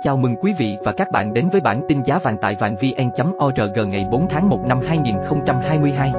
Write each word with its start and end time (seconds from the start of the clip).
Chào 0.00 0.16
mừng 0.16 0.36
quý 0.36 0.54
vị 0.58 0.76
và 0.84 0.92
các 0.92 1.10
bạn 1.12 1.34
đến 1.34 1.48
với 1.52 1.60
bản 1.60 1.80
tin 1.88 2.02
giá 2.02 2.18
vàng 2.18 2.36
tại 2.40 2.56
vàng 2.60 2.76
vn.org 2.76 3.90
ngày 3.90 4.06
4 4.10 4.26
tháng 4.28 4.48
1 4.48 4.60
năm 4.66 4.80
2022. 4.86 6.12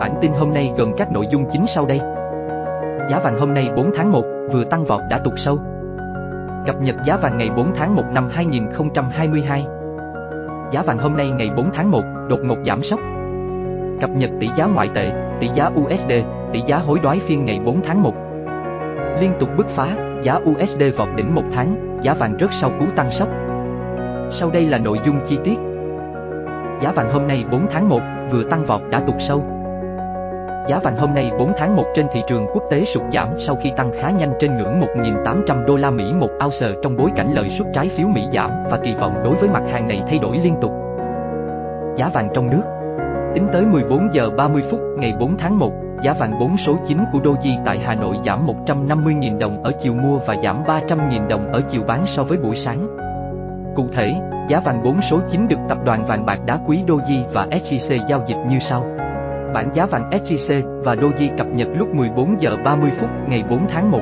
Bản 0.00 0.14
tin 0.20 0.32
hôm 0.32 0.54
nay 0.54 0.72
gồm 0.76 0.92
các 0.96 1.12
nội 1.12 1.26
dung 1.30 1.44
chính 1.50 1.66
sau 1.66 1.86
đây. 1.86 1.98
Giá 3.10 3.20
vàng 3.24 3.40
hôm 3.40 3.54
nay 3.54 3.68
4 3.76 3.90
tháng 3.96 4.12
1 4.12 4.22
vừa 4.52 4.64
tăng 4.64 4.84
vọt 4.84 5.00
đã 5.10 5.18
tụt 5.18 5.34
sâu. 5.36 5.58
Cập 6.66 6.80
nhật 6.80 6.96
giá 7.06 7.16
vàng 7.16 7.38
ngày 7.38 7.50
4 7.56 7.74
tháng 7.74 7.96
1 7.96 8.02
năm 8.12 8.28
2022. 8.32 9.66
Giá 10.72 10.82
vàng 10.82 10.98
hôm 10.98 11.16
nay 11.16 11.30
ngày 11.30 11.50
4 11.56 11.70
tháng 11.74 11.90
1 11.90 12.02
đột 12.28 12.40
ngột 12.44 12.58
giảm 12.66 12.82
sốc. 12.82 13.00
Cập 14.00 14.10
nhật 14.10 14.30
tỷ 14.40 14.48
giá 14.56 14.66
ngoại 14.66 14.88
tệ, 14.94 15.12
tỷ 15.40 15.48
giá 15.54 15.70
USD, 15.80 16.12
tỷ 16.52 16.62
giá 16.66 16.76
hối 16.76 16.98
đoái 17.02 17.20
phiên 17.20 17.44
ngày 17.44 17.60
4 17.64 17.80
tháng 17.82 18.02
1. 18.02 18.14
Liên 19.20 19.32
tục 19.40 19.48
bứt 19.56 19.66
phá, 19.68 19.96
giá 20.22 20.34
USD 20.34 20.82
vọt 20.96 21.08
đỉnh 21.16 21.34
một 21.34 21.44
tháng, 21.52 21.93
giá 22.04 22.14
vàng 22.14 22.36
rớt 22.40 22.50
sau 22.52 22.70
cú 22.78 22.86
tăng 22.96 23.10
sốc. 23.10 23.28
Sau 24.30 24.50
đây 24.50 24.66
là 24.66 24.78
nội 24.78 24.98
dung 25.06 25.20
chi 25.26 25.38
tiết. 25.44 25.56
Giá 26.82 26.92
vàng 26.94 27.12
hôm 27.12 27.26
nay 27.26 27.44
4 27.50 27.66
tháng 27.72 27.88
1 27.88 28.00
vừa 28.30 28.44
tăng 28.50 28.64
vọt 28.66 28.80
đã 28.90 29.00
tụt 29.00 29.16
sâu. 29.18 29.42
Giá 30.68 30.78
vàng 30.82 30.96
hôm 30.96 31.14
nay 31.14 31.30
4 31.38 31.52
tháng 31.58 31.76
1 31.76 31.84
trên 31.94 32.06
thị 32.12 32.22
trường 32.28 32.46
quốc 32.54 32.62
tế 32.70 32.84
sụt 32.84 33.02
giảm 33.12 33.28
sau 33.38 33.56
khi 33.62 33.72
tăng 33.76 33.92
khá 34.00 34.10
nhanh 34.10 34.32
trên 34.40 34.56
ngưỡng 34.56 34.80
1.800 34.80 35.64
đô 35.64 35.76
la 35.76 35.90
Mỹ 35.90 36.12
một 36.12 36.30
ounce 36.44 36.80
trong 36.82 36.96
bối 36.96 37.10
cảnh 37.16 37.32
lợi 37.34 37.50
suất 37.58 37.68
trái 37.72 37.88
phiếu 37.88 38.06
Mỹ 38.06 38.28
giảm 38.32 38.50
và 38.70 38.78
kỳ 38.82 38.94
vọng 38.94 39.14
đối 39.24 39.34
với 39.34 39.48
mặt 39.48 39.62
hàng 39.72 39.88
này 39.88 40.02
thay 40.08 40.18
đổi 40.18 40.38
liên 40.38 40.54
tục. 40.60 40.72
Giá 41.96 42.10
vàng 42.14 42.28
trong 42.34 42.50
nước 42.50 42.62
Tính 43.34 43.48
tới 43.52 43.64
14 43.64 44.08
giờ 44.12 44.30
30 44.30 44.62
phút 44.70 44.80
ngày 44.98 45.14
4 45.20 45.36
tháng 45.36 45.58
1, 45.58 45.72
giá 46.04 46.12
vàng 46.12 46.38
4 46.40 46.56
số 46.56 46.76
9 46.86 46.98
của 47.12 47.18
Doji 47.18 47.64
tại 47.64 47.78
Hà 47.78 47.94
Nội 47.94 48.16
giảm 48.24 48.46
150.000 48.66 49.38
đồng 49.38 49.62
ở 49.62 49.72
chiều 49.82 49.94
mua 49.94 50.18
và 50.26 50.36
giảm 50.42 50.64
300.000 50.64 51.28
đồng 51.28 51.52
ở 51.52 51.62
chiều 51.70 51.82
bán 51.86 52.06
so 52.06 52.24
với 52.24 52.38
buổi 52.38 52.56
sáng. 52.56 52.96
Cụ 53.76 53.88
thể, 53.92 54.14
giá 54.48 54.60
vàng 54.60 54.82
4 54.82 55.02
số 55.10 55.20
9 55.30 55.48
được 55.48 55.56
tập 55.68 55.78
đoàn 55.84 56.06
vàng 56.06 56.26
bạc 56.26 56.38
đá 56.46 56.58
quý 56.66 56.82
Doji 56.86 57.24
và 57.32 57.46
SJC 57.50 58.06
giao 58.06 58.20
dịch 58.26 58.36
như 58.48 58.58
sau. 58.58 58.86
Bản 59.54 59.70
giá 59.74 59.86
vàng 59.86 60.10
SJC 60.10 60.82
và 60.82 60.94
Doji 60.94 61.36
cập 61.38 61.46
nhật 61.46 61.68
lúc 61.74 61.88
14 61.94 62.40
giờ 62.40 62.56
30 62.64 62.90
phút 63.00 63.10
ngày 63.28 63.44
4 63.50 63.66
tháng 63.68 63.90
1. 63.90 64.00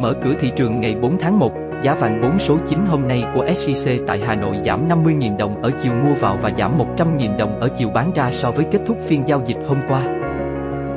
Mở 0.00 0.14
cửa 0.24 0.34
thị 0.40 0.52
trường 0.56 0.80
ngày 0.80 0.96
4 1.02 1.18
tháng 1.18 1.38
1, 1.38 1.52
giá 1.82 1.94
vàng 1.94 2.22
4 2.22 2.38
số 2.38 2.56
9 2.68 2.78
hôm 2.86 3.08
nay 3.08 3.24
của 3.34 3.44
SJC 3.44 4.06
tại 4.06 4.20
Hà 4.26 4.34
Nội 4.34 4.56
giảm 4.64 4.88
50.000 4.88 5.36
đồng 5.36 5.62
ở 5.62 5.70
chiều 5.82 5.92
mua 5.92 6.14
vào 6.14 6.38
và 6.42 6.50
giảm 6.58 6.78
100.000 6.96 7.36
đồng 7.36 7.60
ở 7.60 7.68
chiều 7.78 7.90
bán 7.90 8.12
ra 8.14 8.30
so 8.32 8.50
với 8.50 8.64
kết 8.72 8.78
thúc 8.86 8.96
phiên 9.06 9.22
giao 9.28 9.42
dịch 9.46 9.58
hôm 9.68 9.78
qua. 9.88 10.17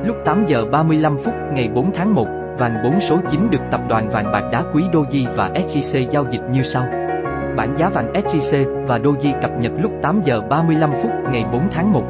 Lúc 0.06 0.18
8 0.26 0.46
giờ 0.48 0.66
35 0.72 1.18
phút 1.24 1.34
ngày 1.54 1.70
4 1.74 1.92
tháng 1.94 2.16
1, 2.16 2.28
vàng 2.58 2.76
4 2.84 3.00
số 3.00 3.18
9 3.32 3.50
được 3.52 3.62
tập 3.72 3.82
đoàn 3.90 4.10
vàng 4.10 4.32
bạc 4.32 4.44
đá 4.52 4.64
quý 4.74 4.84
Doji 4.94 5.36
và 5.36 5.50
SJC 5.50 6.10
giao 6.10 6.26
dịch 6.32 6.42
như 6.52 6.64
sau. 6.64 6.84
Bản 7.56 7.76
giá 7.78 7.90
vàng 7.90 8.14
SJC 8.14 8.86
và 8.86 8.98
Doji 8.98 9.42
cập 9.42 9.52
nhật 9.60 9.72
lúc 9.78 9.92
8 10.02 10.22
giờ 10.26 10.42
35 10.50 10.92
phút 11.02 11.12
ngày 11.32 11.46
4 11.52 11.70
tháng 11.72 11.94
1. 11.94 12.04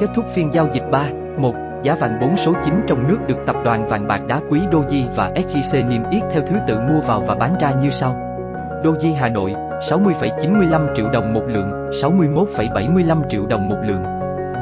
Kết 0.00 0.06
thúc 0.14 0.24
phiên 0.34 0.54
giao 0.54 0.68
dịch 0.72 0.82
3, 0.90 1.04
1, 1.38 1.54
giá 1.82 1.94
vàng 1.94 2.18
4 2.20 2.36
số 2.36 2.52
9 2.64 2.74
trong 2.86 3.08
nước 3.08 3.18
được 3.26 3.38
tập 3.46 3.56
đoàn 3.64 3.88
vàng 3.88 4.08
bạc 4.08 4.20
đá 4.28 4.40
quý 4.50 4.60
Doji 4.72 5.14
và 5.16 5.32
SJC 5.34 5.88
niêm 5.88 6.02
yết 6.10 6.22
theo 6.32 6.42
thứ 6.46 6.56
tự 6.68 6.74
mua 6.80 7.00
vào 7.00 7.20
và 7.20 7.34
bán 7.34 7.54
ra 7.60 7.72
như 7.82 7.90
sau. 7.90 8.16
Doji 8.84 9.14
Hà 9.14 9.28
Nội, 9.28 9.54
60,95 9.90 10.96
triệu 10.96 11.08
đồng 11.10 11.34
một 11.34 11.42
lượng, 11.46 11.90
61,75 12.02 13.22
triệu 13.28 13.46
đồng 13.46 13.68
một 13.68 13.78
lượng. 13.82 14.02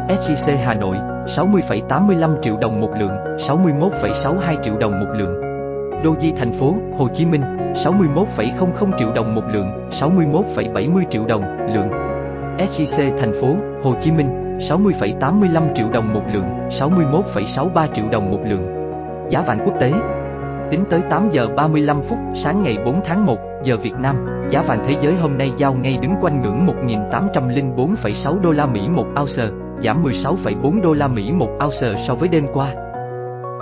SJC 0.08 0.56
Hà 0.64 0.74
Nội, 0.74 0.96
60,85 1.36 2.42
triệu 2.42 2.56
đồng 2.60 2.80
một 2.80 2.90
lượng, 3.00 3.12
61,62 3.38 4.64
triệu 4.64 4.78
đồng 4.78 5.00
một 5.00 5.12
lượng. 5.14 5.40
Doji 6.04 6.32
thành 6.36 6.52
phố 6.52 6.74
Hồ 6.98 7.08
Chí 7.14 7.26
Minh, 7.26 7.42
61,00 7.74 8.98
triệu 8.98 9.12
đồng 9.14 9.34
một 9.34 9.44
lượng, 9.52 9.90
61,70 9.90 11.04
triệu 11.10 11.24
đồng 11.26 11.42
lượng. 11.74 11.88
SJC 12.58 13.18
thành 13.18 13.32
phố 13.40 13.56
Hồ 13.82 13.94
Chí 14.00 14.12
Minh, 14.12 14.58
60,85 14.58 15.74
triệu 15.74 15.88
đồng 15.90 16.14
một 16.14 16.22
lượng, 16.32 16.68
61,63 16.68 17.86
triệu 17.94 18.04
đồng 18.10 18.30
một 18.30 18.40
lượng. 18.44 18.66
Giá 19.30 19.42
vàng 19.42 19.58
quốc 19.64 19.74
tế 19.80 19.92
Tính 20.70 20.84
tới 20.90 21.00
8 21.10 21.30
giờ 21.32 21.48
35 21.56 22.02
phút 22.08 22.18
sáng 22.34 22.62
ngày 22.62 22.78
4 22.84 23.00
tháng 23.04 23.26
1 23.26 23.38
giờ 23.64 23.76
Việt 23.76 23.94
Nam, 24.00 24.16
giá 24.50 24.62
vàng 24.62 24.84
thế 24.88 24.96
giới 25.02 25.14
hôm 25.14 25.38
nay 25.38 25.52
giao 25.56 25.74
ngay 25.74 25.98
đứng 26.02 26.14
quanh 26.20 26.42
ngưỡng 26.42 26.66
1.804,6 26.86 28.40
đô 28.40 28.50
la 28.50 28.66
Mỹ 28.66 28.80
một 28.88 29.06
ounce, 29.20 29.67
giảm 29.84 30.04
16,4 30.04 30.82
đô 30.82 30.92
la 30.92 31.08
Mỹ 31.08 31.32
một 31.32 31.48
ounce 31.64 32.04
so 32.06 32.14
với 32.14 32.28
đêm 32.28 32.46
qua. 32.52 32.74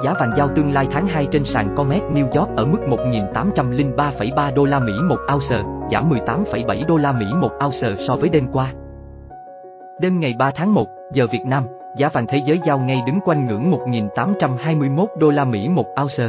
Giá 0.04 0.15
vàng 0.21 0.32
giao 0.37 0.49
tương 0.49 0.72
lai 0.72 0.88
tháng 0.93 1.06
2 1.06 1.27
trên 1.32 1.44
sàn 1.44 1.75
COMEX 1.77 2.03
New 2.03 2.41
York 2.41 2.56
ở 2.56 2.65
mức 2.65 2.78
1.803,3 2.88 4.54
đô 4.54 4.65
la 4.65 4.78
Mỹ 4.78 4.93
một 5.09 5.19
ounce, 5.34 5.62
giảm 5.93 6.10
18,7 6.10 6.87
đô 6.87 6.97
la 6.97 7.12
Mỹ 7.12 7.27
một 7.41 7.50
ounce 7.65 8.04
so 8.06 8.16
với 8.16 8.28
đêm 8.28 8.47
qua. 8.53 8.72
Đêm 10.00 10.21
ngày 10.21 10.34
3 10.38 10.50
tháng 10.50 10.75
1, 10.75 10.87
giờ 11.12 11.27
Việt 11.32 11.43
Nam, 11.47 11.65
giá 11.97 12.09
vàng 12.09 12.27
thế 12.27 12.43
giới 12.47 12.60
giao 12.66 12.78
ngay 12.78 13.03
đứng 13.06 13.21
quanh 13.25 13.47
ngưỡng 13.47 13.72
1.821 13.72 15.06
đô 15.19 15.31
la 15.31 15.44
Mỹ 15.44 15.69
một 15.69 15.87
ounce. 16.03 16.28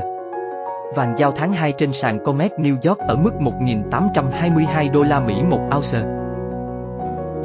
Vàng 0.95 1.15
giao 1.17 1.31
tháng 1.31 1.53
2 1.53 1.71
trên 1.71 1.93
sàn 1.93 2.19
COMEX 2.25 2.51
New 2.51 2.75
York 2.89 2.99
ở 2.99 3.15
mức 3.15 3.31
1.822 3.39 4.91
đô 4.91 5.03
la 5.03 5.19
Mỹ 5.19 5.35
một 5.49 5.59
ounce. 5.75 6.26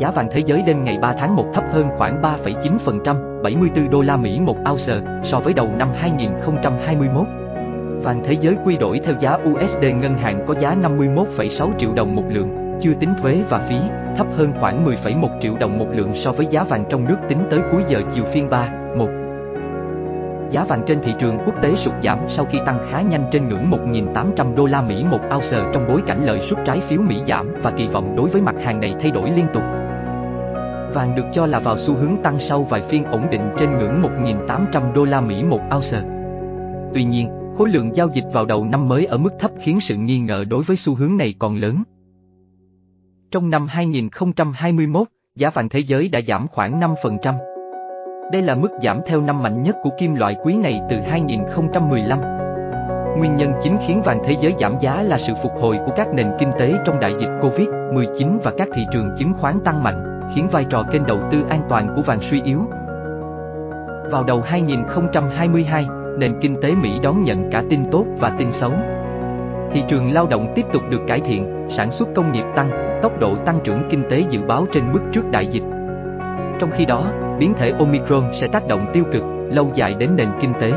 Giá 0.02 0.10
vàng 0.10 0.28
thế 0.30 0.40
giới 0.46 0.62
đêm 0.62 0.84
ngày 0.84 0.98
3 1.00 1.12
tháng 1.12 1.36
1 1.36 1.46
thấp 1.54 1.64
hơn 1.72 1.88
khoảng 1.96 2.22
3,9%, 2.22 3.42
74 3.42 3.90
đô 3.90 4.02
la 4.02 4.16
Mỹ 4.16 4.40
một 4.40 4.56
ounce 4.70 4.94
so 5.24 5.40
với 5.40 5.52
đầu 5.52 5.70
năm 5.78 5.88
2021. 5.94 7.26
Vàng 8.04 8.22
thế 8.24 8.36
giới 8.40 8.56
quy 8.64 8.76
đổi 8.76 9.00
theo 9.04 9.14
giá 9.20 9.32
USD 9.34 9.82
ngân 9.82 10.14
hàng 10.14 10.44
có 10.46 10.54
giá 10.60 10.76
51,6 10.82 11.70
triệu 11.78 11.92
đồng 11.94 12.14
một 12.14 12.22
lượng, 12.28 12.78
chưa 12.80 12.92
tính 13.00 13.14
thuế 13.22 13.42
và 13.48 13.66
phí, 13.68 13.76
thấp 14.16 14.26
hơn 14.36 14.52
khoảng 14.60 14.86
10,1 14.86 15.28
triệu 15.42 15.54
đồng 15.60 15.78
một 15.78 15.86
lượng 15.92 16.12
so 16.14 16.32
với 16.32 16.46
giá 16.50 16.64
vàng 16.64 16.84
trong 16.90 17.04
nước 17.04 17.16
tính 17.28 17.38
tới 17.50 17.60
cuối 17.72 17.82
giờ 17.88 18.02
chiều 18.14 18.24
phiên 18.32 18.50
3, 18.50 18.68
1. 18.96 19.08
Giá 20.50 20.64
vàng 20.64 20.82
trên 20.86 20.98
thị 21.02 21.14
trường 21.18 21.38
quốc 21.46 21.54
tế 21.62 21.76
sụt 21.76 21.94
giảm 22.04 22.18
sau 22.28 22.46
khi 22.50 22.58
tăng 22.66 22.78
khá 22.90 23.00
nhanh 23.02 23.24
trên 23.32 23.48
ngưỡng 23.48 23.70
1.800 23.70 24.54
đô 24.54 24.66
la 24.66 24.82
Mỹ 24.82 25.04
một 25.10 25.20
ounce 25.34 25.58
trong 25.72 25.84
bối 25.88 26.00
cảnh 26.06 26.24
lợi 26.24 26.40
suất 26.50 26.58
trái 26.64 26.80
phiếu 26.80 27.00
Mỹ 27.00 27.22
giảm 27.26 27.54
và 27.62 27.70
kỳ 27.70 27.88
vọng 27.88 28.16
đối 28.16 28.30
với 28.30 28.42
mặt 28.42 28.54
hàng 28.64 28.80
này 28.80 28.94
thay 29.00 29.10
đổi 29.10 29.30
liên 29.30 29.46
tục. 29.54 29.62
Vàng 30.94 31.14
được 31.16 31.24
cho 31.32 31.46
là 31.46 31.60
vào 31.60 31.78
xu 31.78 31.94
hướng 31.94 32.16
tăng 32.22 32.38
sau 32.40 32.62
vài 32.62 32.82
phiên 32.88 33.04
ổn 33.04 33.26
định 33.30 33.50
trên 33.58 33.78
ngưỡng 33.78 34.02
1.800 34.02 34.92
đô 34.92 35.04
la 35.04 35.20
Mỹ 35.20 35.42
một 35.42 35.60
ounce. 35.74 36.02
Tuy 36.94 37.04
nhiên, 37.04 37.28
khối 37.58 37.68
lượng 37.68 37.96
giao 37.96 38.08
dịch 38.12 38.24
vào 38.32 38.44
đầu 38.44 38.64
năm 38.64 38.88
mới 38.88 39.06
ở 39.06 39.18
mức 39.18 39.32
thấp 39.38 39.50
khiến 39.60 39.80
sự 39.80 39.96
nghi 39.96 40.18
ngờ 40.18 40.44
đối 40.48 40.64
với 40.64 40.76
xu 40.76 40.94
hướng 40.94 41.16
này 41.16 41.34
còn 41.38 41.56
lớn. 41.56 41.82
Trong 43.30 43.50
năm 43.50 43.66
2021, 43.66 45.08
giá 45.34 45.50
vàng 45.50 45.68
thế 45.68 45.78
giới 45.78 46.08
đã 46.08 46.20
giảm 46.26 46.46
khoảng 46.48 46.80
5%. 46.80 47.34
Đây 48.32 48.42
là 48.42 48.54
mức 48.54 48.68
giảm 48.82 49.00
theo 49.06 49.20
năm 49.20 49.42
mạnh 49.42 49.62
nhất 49.62 49.76
của 49.82 49.90
kim 49.98 50.14
loại 50.14 50.36
quý 50.44 50.56
này 50.56 50.80
từ 50.90 50.96
2015. 50.96 52.18
Nguyên 53.18 53.36
nhân 53.36 53.52
chính 53.62 53.76
khiến 53.86 54.02
vàng 54.04 54.22
thế 54.26 54.36
giới 54.40 54.54
giảm 54.60 54.74
giá 54.80 55.02
là 55.02 55.18
sự 55.18 55.32
phục 55.42 55.52
hồi 55.60 55.78
của 55.86 55.92
các 55.96 56.08
nền 56.14 56.26
kinh 56.38 56.50
tế 56.58 56.74
trong 56.84 57.00
đại 57.00 57.14
dịch 57.20 57.30
Covid-19 57.40 58.38
và 58.44 58.52
các 58.58 58.68
thị 58.74 58.86
trường 58.92 59.10
chứng 59.18 59.32
khoán 59.32 59.60
tăng 59.64 59.82
mạnh, 59.82 60.11
khiến 60.34 60.48
vai 60.48 60.64
trò 60.64 60.84
kênh 60.92 61.06
đầu 61.06 61.18
tư 61.30 61.38
an 61.48 61.60
toàn 61.68 61.88
của 61.96 62.02
vàng 62.02 62.20
suy 62.20 62.42
yếu. 62.42 62.58
Vào 64.10 64.24
đầu 64.24 64.40
2022, 64.40 65.86
nền 66.18 66.40
kinh 66.40 66.56
tế 66.62 66.74
Mỹ 66.74 66.98
đón 67.02 67.24
nhận 67.24 67.50
cả 67.50 67.62
tin 67.70 67.80
tốt 67.90 68.04
và 68.20 68.32
tin 68.38 68.52
xấu. 68.52 68.72
Thị 69.72 69.82
trường 69.88 70.12
lao 70.12 70.26
động 70.26 70.52
tiếp 70.54 70.66
tục 70.72 70.82
được 70.90 71.00
cải 71.08 71.20
thiện, 71.20 71.68
sản 71.70 71.90
xuất 71.90 72.08
công 72.14 72.32
nghiệp 72.32 72.44
tăng, 72.56 73.00
tốc 73.02 73.12
độ 73.20 73.36
tăng 73.46 73.60
trưởng 73.64 73.88
kinh 73.90 74.02
tế 74.10 74.24
dự 74.30 74.40
báo 74.48 74.66
trên 74.72 74.92
mức 74.92 75.00
trước 75.12 75.30
đại 75.30 75.46
dịch. 75.46 75.64
Trong 76.58 76.70
khi 76.72 76.84
đó, 76.84 77.12
biến 77.38 77.54
thể 77.58 77.72
Omicron 77.78 78.24
sẽ 78.40 78.46
tác 78.46 78.66
động 78.66 78.90
tiêu 78.92 79.04
cực, 79.12 79.22
lâu 79.50 79.70
dài 79.74 79.94
đến 79.94 80.10
nền 80.16 80.28
kinh 80.40 80.52
tế. 80.60 80.72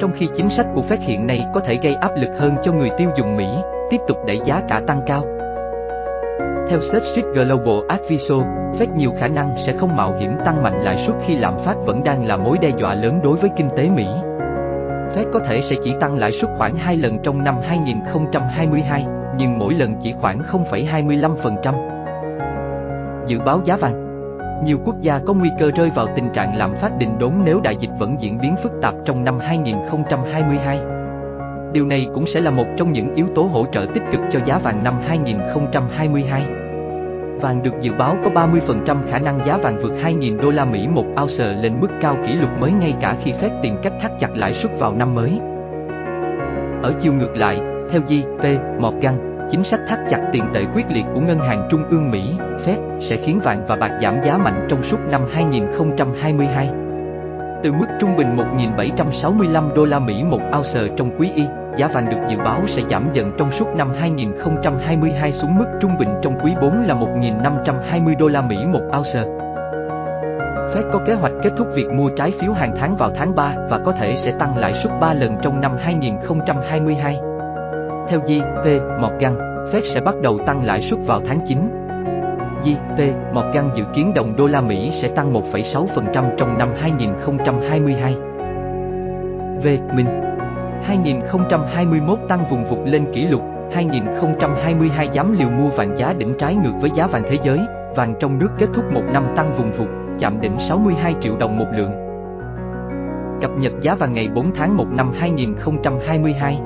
Trong 0.00 0.10
khi 0.14 0.28
chính 0.36 0.48
sách 0.48 0.66
của 0.74 0.82
Fed 0.88 0.98
hiện 1.00 1.26
nay 1.26 1.46
có 1.54 1.60
thể 1.60 1.78
gây 1.82 1.94
áp 1.94 2.10
lực 2.16 2.30
hơn 2.38 2.56
cho 2.64 2.72
người 2.72 2.90
tiêu 2.98 3.10
dùng 3.16 3.36
Mỹ, 3.36 3.48
tiếp 3.90 3.98
tục 4.08 4.16
đẩy 4.26 4.40
giá 4.44 4.62
cả 4.68 4.82
tăng 4.86 5.00
cao. 5.06 5.39
Theo 6.70 6.80
State 6.80 7.04
Street 7.04 7.26
Global 7.34 7.86
Adviso, 7.88 8.34
Fed 8.78 8.86
nhiều 8.96 9.12
khả 9.18 9.28
năng 9.28 9.54
sẽ 9.66 9.72
không 9.72 9.96
mạo 9.96 10.18
hiểm 10.18 10.30
tăng 10.44 10.62
mạnh 10.62 10.82
lãi 10.82 11.04
suất 11.06 11.16
khi 11.26 11.36
lạm 11.36 11.54
phát 11.64 11.76
vẫn 11.86 12.04
đang 12.04 12.26
là 12.26 12.36
mối 12.36 12.58
đe 12.58 12.70
dọa 12.78 12.94
lớn 12.94 13.20
đối 13.22 13.36
với 13.36 13.50
kinh 13.56 13.68
tế 13.76 13.90
Mỹ. 13.90 14.06
Fed 15.14 15.24
có 15.32 15.40
thể 15.48 15.62
sẽ 15.62 15.76
chỉ 15.84 15.94
tăng 16.00 16.18
lãi 16.18 16.32
suất 16.32 16.50
khoảng 16.56 16.76
2 16.76 16.96
lần 16.96 17.18
trong 17.22 17.44
năm 17.44 17.56
2022, 17.62 19.06
nhưng 19.38 19.58
mỗi 19.58 19.74
lần 19.74 19.94
chỉ 20.02 20.12
khoảng 20.12 20.42
0,25%. 20.42 23.26
Dự 23.26 23.38
báo 23.38 23.60
giá 23.64 23.76
vàng 23.76 24.06
Nhiều 24.64 24.78
quốc 24.84 24.96
gia 25.00 25.18
có 25.18 25.34
nguy 25.34 25.50
cơ 25.60 25.70
rơi 25.70 25.90
vào 25.94 26.06
tình 26.16 26.28
trạng 26.32 26.56
lạm 26.56 26.74
phát 26.80 26.98
định 26.98 27.18
đốn 27.18 27.32
nếu 27.44 27.60
đại 27.64 27.76
dịch 27.80 27.90
vẫn 27.98 28.16
diễn 28.20 28.38
biến 28.38 28.54
phức 28.62 28.72
tạp 28.82 28.94
trong 29.04 29.24
năm 29.24 29.38
2022. 29.38 30.80
Điều 31.72 31.86
này 31.86 32.06
cũng 32.14 32.26
sẽ 32.26 32.40
là 32.40 32.50
một 32.50 32.66
trong 32.76 32.92
những 32.92 33.14
yếu 33.14 33.26
tố 33.34 33.42
hỗ 33.42 33.66
trợ 33.72 33.86
tích 33.94 34.02
cực 34.12 34.20
cho 34.32 34.40
giá 34.46 34.58
vàng 34.58 34.84
năm 34.84 34.94
2022. 35.06 36.59
Vàng 37.40 37.62
được 37.62 37.72
dự 37.80 37.92
báo 37.92 38.16
có 38.24 38.30
30% 38.30 38.96
khả 39.10 39.18
năng 39.18 39.46
giá 39.46 39.56
vàng 39.56 39.78
vượt 39.82 39.92
2.000 40.02 40.40
đô 40.40 40.50
la 40.50 40.64
Mỹ 40.64 40.88
một 40.88 41.04
ounce 41.22 41.52
lên 41.62 41.80
mức 41.80 41.88
cao 42.00 42.16
kỷ 42.26 42.32
lục 42.32 42.50
mới 42.58 42.72
ngay 42.72 42.94
cả 43.00 43.16
khi 43.22 43.32
phép 43.40 43.50
tìm 43.62 43.76
cách 43.82 43.92
thắt 44.00 44.12
chặt 44.18 44.30
lãi 44.34 44.54
suất 44.54 44.72
vào 44.78 44.94
năm 44.94 45.14
mới. 45.14 45.40
Ở 46.82 46.92
chiều 47.00 47.12
ngược 47.12 47.36
lại, 47.36 47.60
theo 47.90 48.00
JP 48.00 48.58
Morgan, 48.80 49.46
chính 49.50 49.64
sách 49.64 49.80
thắt 49.88 49.98
chặt 50.08 50.28
tiền 50.32 50.44
tệ 50.54 50.64
quyết 50.74 50.84
liệt 50.88 51.04
của 51.14 51.20
Ngân 51.20 51.38
hàng 51.38 51.68
Trung 51.70 51.84
ương 51.90 52.10
Mỹ, 52.10 52.34
Fed, 52.66 53.00
sẽ 53.00 53.16
khiến 53.16 53.40
vàng 53.40 53.64
và 53.68 53.76
bạc 53.76 53.98
giảm 54.02 54.22
giá 54.24 54.38
mạnh 54.38 54.66
trong 54.68 54.82
suốt 54.82 54.98
năm 55.08 55.22
2022. 55.32 56.70
Từ 57.62 57.72
mức 57.72 57.86
trung 58.00 58.16
bình 58.16 58.36
1.765 58.36 59.74
đô 59.74 59.84
la 59.84 59.98
Mỹ 59.98 60.22
một 60.24 60.40
ounce 60.56 60.94
trong 60.96 61.10
quý 61.18 61.30
y, 61.34 61.44
giá 61.76 61.88
vàng 61.88 62.10
được 62.10 62.18
dự 62.28 62.36
báo 62.44 62.62
sẽ 62.66 62.82
giảm 62.90 63.08
dần 63.12 63.32
trong 63.38 63.50
suốt 63.50 63.68
năm 63.76 63.92
2022 63.98 65.32
xuống 65.32 65.58
mức 65.58 65.66
trung 65.80 65.98
bình 65.98 66.08
trong 66.22 66.38
quý 66.44 66.54
4 66.60 66.82
là 66.82 66.94
1.520 66.94 68.18
đô 68.18 68.28
la 68.28 68.42
Mỹ 68.42 68.56
một 68.66 68.82
ounce. 68.96 69.24
Fed 70.74 70.90
có 70.92 71.00
kế 71.06 71.14
hoạch 71.14 71.32
kết 71.42 71.50
thúc 71.56 71.66
việc 71.74 71.86
mua 71.92 72.08
trái 72.08 72.32
phiếu 72.40 72.52
hàng 72.52 72.74
tháng 72.78 72.96
vào 72.96 73.10
tháng 73.14 73.34
3 73.34 73.54
và 73.70 73.78
có 73.78 73.92
thể 73.92 74.16
sẽ 74.16 74.32
tăng 74.38 74.58
lãi 74.58 74.74
suất 74.82 74.92
3 75.00 75.14
lần 75.14 75.36
trong 75.42 75.60
năm 75.60 75.72
2022. 75.80 77.14
Theo 78.08 78.20
JP 78.20 79.00
Morgan, 79.00 79.34
Fed 79.72 79.82
sẽ 79.94 80.00
bắt 80.00 80.14
đầu 80.22 80.38
tăng 80.46 80.64
lãi 80.64 80.82
suất 80.82 81.00
vào 81.06 81.20
tháng 81.28 81.40
9. 81.46 81.58
JP 82.64 83.12
Morgan 83.32 83.70
dự 83.76 83.84
kiến 83.94 84.14
đồng 84.14 84.36
đô 84.36 84.46
la 84.46 84.60
Mỹ 84.60 84.90
sẽ 85.02 85.08
tăng 85.08 85.32
1,6% 85.32 86.36
trong 86.36 86.58
năm 86.58 86.68
2022. 86.80 88.14
V. 89.62 89.94
Minh 89.94 90.06
2021 90.82 92.18
tăng 92.28 92.44
vùng 92.50 92.64
vụt 92.64 92.78
lên 92.84 93.12
kỷ 93.12 93.26
lục, 93.26 93.42
2022 93.72 95.08
dám 95.12 95.36
liều 95.38 95.50
mua 95.50 95.68
vàng 95.68 95.98
giá 95.98 96.12
đỉnh 96.12 96.34
trái 96.38 96.54
ngược 96.54 96.72
với 96.80 96.90
giá 96.94 97.06
vàng 97.06 97.22
thế 97.30 97.38
giới, 97.42 97.60
vàng 97.96 98.14
trong 98.20 98.38
nước 98.38 98.48
kết 98.58 98.66
thúc 98.74 98.84
một 98.92 99.02
năm 99.12 99.24
tăng 99.36 99.54
vùng 99.56 99.72
vụt, 99.72 99.88
chạm 100.18 100.40
đỉnh 100.40 100.58
62 100.58 101.14
triệu 101.20 101.36
đồng 101.36 101.58
một 101.58 101.66
lượng. 101.72 101.92
Cập 103.40 103.50
nhật 103.58 103.72
giá 103.80 103.94
vàng 103.94 104.12
ngày 104.12 104.28
4 104.34 104.50
tháng 104.54 104.76
1 104.76 104.86
năm 104.96 105.12
2022 105.18 106.60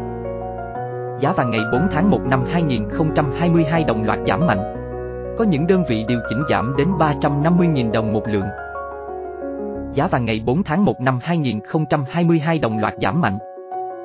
Giá 1.20 1.32
vàng 1.32 1.50
ngày 1.50 1.60
4 1.72 1.88
tháng 1.92 2.10
1 2.10 2.20
năm 2.30 2.44
2022 2.50 3.84
đồng 3.84 4.04
loạt 4.04 4.18
giảm 4.26 4.46
mạnh. 4.46 4.58
Có 5.38 5.44
những 5.44 5.66
đơn 5.66 5.84
vị 5.88 6.04
điều 6.08 6.18
chỉnh 6.28 6.42
giảm 6.50 6.74
đến 6.78 6.88
350.000 6.98 7.92
đồng 7.92 8.12
một 8.12 8.28
lượng. 8.28 8.46
Giá 9.94 10.06
vàng 10.06 10.24
ngày 10.24 10.42
4 10.46 10.62
tháng 10.62 10.84
1 10.84 11.00
năm 11.00 11.18
2022 11.22 12.58
đồng 12.58 12.78
loạt 12.78 12.94
giảm 13.02 13.20
mạnh. 13.20 13.38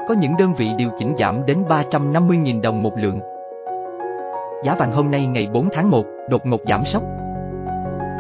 Có 0.10 0.16
những 0.16 0.38
đơn 0.38 0.54
vị 0.54 0.70
điều 0.78 0.90
chỉnh 0.98 1.16
giảm 1.20 1.46
đến 1.46 1.64
350.000 1.70 2.62
đồng 2.62 2.84
một 2.84 2.98
lượng. 2.98 3.20
Giá 4.64 4.76
vàng 4.76 4.92
hôm 4.92 5.12
nay 5.12 5.26
ngày 5.26 5.48
4 5.54 5.70
tháng 5.74 5.92
1 5.92 6.06
đột 6.30 6.46
ngột 6.46 6.62
giảm 6.70 6.86
sốc. 6.86 7.04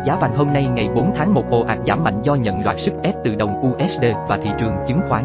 Giá 0.05 0.17
vàng 0.21 0.35
hôm 0.35 0.53
nay 0.53 0.67
ngày 0.75 0.89
4 0.95 1.11
tháng 1.15 1.33
1 1.33 1.43
ồ 1.49 1.61
ạt 1.61 1.77
giảm 1.87 2.03
mạnh 2.03 2.21
do 2.21 2.35
nhận 2.35 2.63
loạt 2.63 2.79
sức 2.79 2.93
ép 3.03 3.15
từ 3.23 3.35
đồng 3.35 3.61
USD 3.71 4.03
và 4.27 4.37
thị 4.37 4.49
trường 4.59 4.73
chứng 4.87 4.99
khoán. 5.09 5.23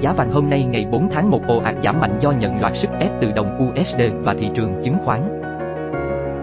Giá 0.00 0.12
vàng 0.12 0.32
hôm 0.32 0.50
nay 0.50 0.64
ngày 0.64 0.86
4 0.90 1.08
tháng 1.10 1.30
1 1.30 1.40
ồ 1.46 1.58
ạt 1.58 1.74
giảm 1.84 2.00
mạnh 2.00 2.18
do 2.20 2.30
nhận 2.30 2.60
loạt 2.60 2.76
sức 2.76 2.90
ép 3.00 3.10
từ 3.20 3.32
đồng 3.32 3.68
USD 3.68 4.00
và 4.22 4.34
thị 4.34 4.48
trường 4.54 4.82
chứng 4.84 4.96
khoán. 5.04 5.40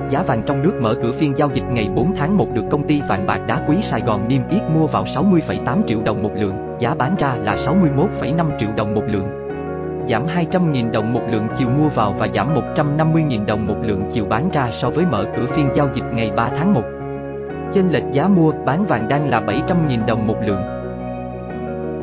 Giá 0.09 0.23
vàng 0.23 0.43
trong 0.45 0.63
nước 0.63 0.73
mở 0.81 0.95
cửa 1.01 1.11
phiên 1.11 1.33
giao 1.37 1.49
dịch 1.53 1.65
ngày 1.71 1.89
4 1.95 2.15
tháng 2.15 2.37
1 2.37 2.47
được 2.53 2.65
công 2.71 2.87
ty 2.87 3.01
vàng 3.09 3.27
bạc 3.27 3.39
đá 3.47 3.65
quý 3.67 3.77
Sài 3.81 4.01
Gòn 4.01 4.27
niêm 4.27 4.41
yết 4.49 4.61
mua 4.75 4.87
vào 4.87 5.03
60,8 5.03 5.81
triệu 5.87 6.01
đồng 6.01 6.23
một 6.23 6.31
lượng, 6.35 6.70
giá 6.81 6.93
bán 6.93 7.15
ra 7.15 7.35
là 7.35 7.55
61,5 7.55 8.45
triệu 8.59 8.69
đồng 8.75 8.95
một 8.95 9.03
lượng. 9.07 9.27
Giảm 10.07 10.27
200.000 10.27 10.91
đồng 10.91 11.13
một 11.13 11.21
lượng 11.29 11.47
chiều 11.57 11.69
mua 11.69 11.89
vào 11.89 12.13
và 12.13 12.27
giảm 12.33 12.55
150.000 12.75 13.45
đồng 13.45 13.67
một 13.67 13.77
lượng 13.81 14.03
chiều 14.11 14.25
bán 14.25 14.49
ra 14.49 14.69
so 14.71 14.89
với 14.89 15.05
mở 15.05 15.25
cửa 15.35 15.45
phiên 15.55 15.69
giao 15.75 15.89
dịch 15.93 16.05
ngày 16.13 16.31
3 16.35 16.49
tháng 16.49 16.73
1. 16.73 16.81
Trên 17.73 17.89
lệch 17.89 18.03
giá 18.11 18.27
mua 18.27 18.51
bán 18.65 18.85
vàng 18.85 19.07
đang 19.09 19.29
là 19.29 19.41
700.000 19.41 20.05
đồng 20.05 20.27
một 20.27 20.37
lượng. 20.45 20.61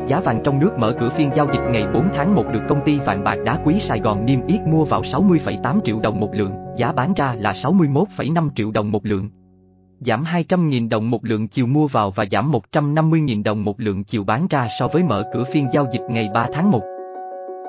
Giá 0.07 0.19
vàng 0.19 0.41
trong 0.43 0.59
nước 0.59 0.71
mở 0.77 0.95
cửa 0.99 1.09
phiên 1.09 1.29
giao 1.35 1.47
dịch 1.53 1.71
ngày 1.71 1.85
4 1.93 2.03
tháng 2.15 2.35
1 2.35 2.43
được 2.53 2.61
công 2.69 2.81
ty 2.85 2.99
vàng 2.99 3.23
bạc 3.23 3.37
đá 3.45 3.57
quý 3.65 3.79
Sài 3.79 3.99
Gòn 3.99 4.25
niêm 4.25 4.45
yết 4.47 4.61
mua 4.61 4.85
vào 4.85 5.01
60,8 5.01 5.79
triệu 5.83 5.99
đồng 5.99 6.19
một 6.19 6.29
lượng, 6.33 6.51
giá 6.75 6.91
bán 6.91 7.13
ra 7.13 7.35
là 7.37 7.53
61,5 7.53 8.49
triệu 8.55 8.71
đồng 8.71 8.91
một 8.91 9.05
lượng. 9.05 9.29
Giảm 10.05 10.23
200.000 10.23 10.89
đồng 10.89 11.09
một 11.09 11.25
lượng 11.25 11.47
chiều 11.47 11.67
mua 11.67 11.87
vào 11.87 12.11
và 12.11 12.25
giảm 12.31 12.51
150.000 12.71 13.43
đồng 13.43 13.65
một 13.65 13.79
lượng 13.79 14.03
chiều 14.03 14.23
bán 14.23 14.47
ra 14.49 14.67
so 14.79 14.87
với 14.87 15.03
mở 15.03 15.23
cửa 15.33 15.43
phiên 15.53 15.67
giao 15.73 15.87
dịch 15.93 16.01
ngày 16.09 16.29
3 16.33 16.47
tháng 16.53 16.71
1. 16.71 16.81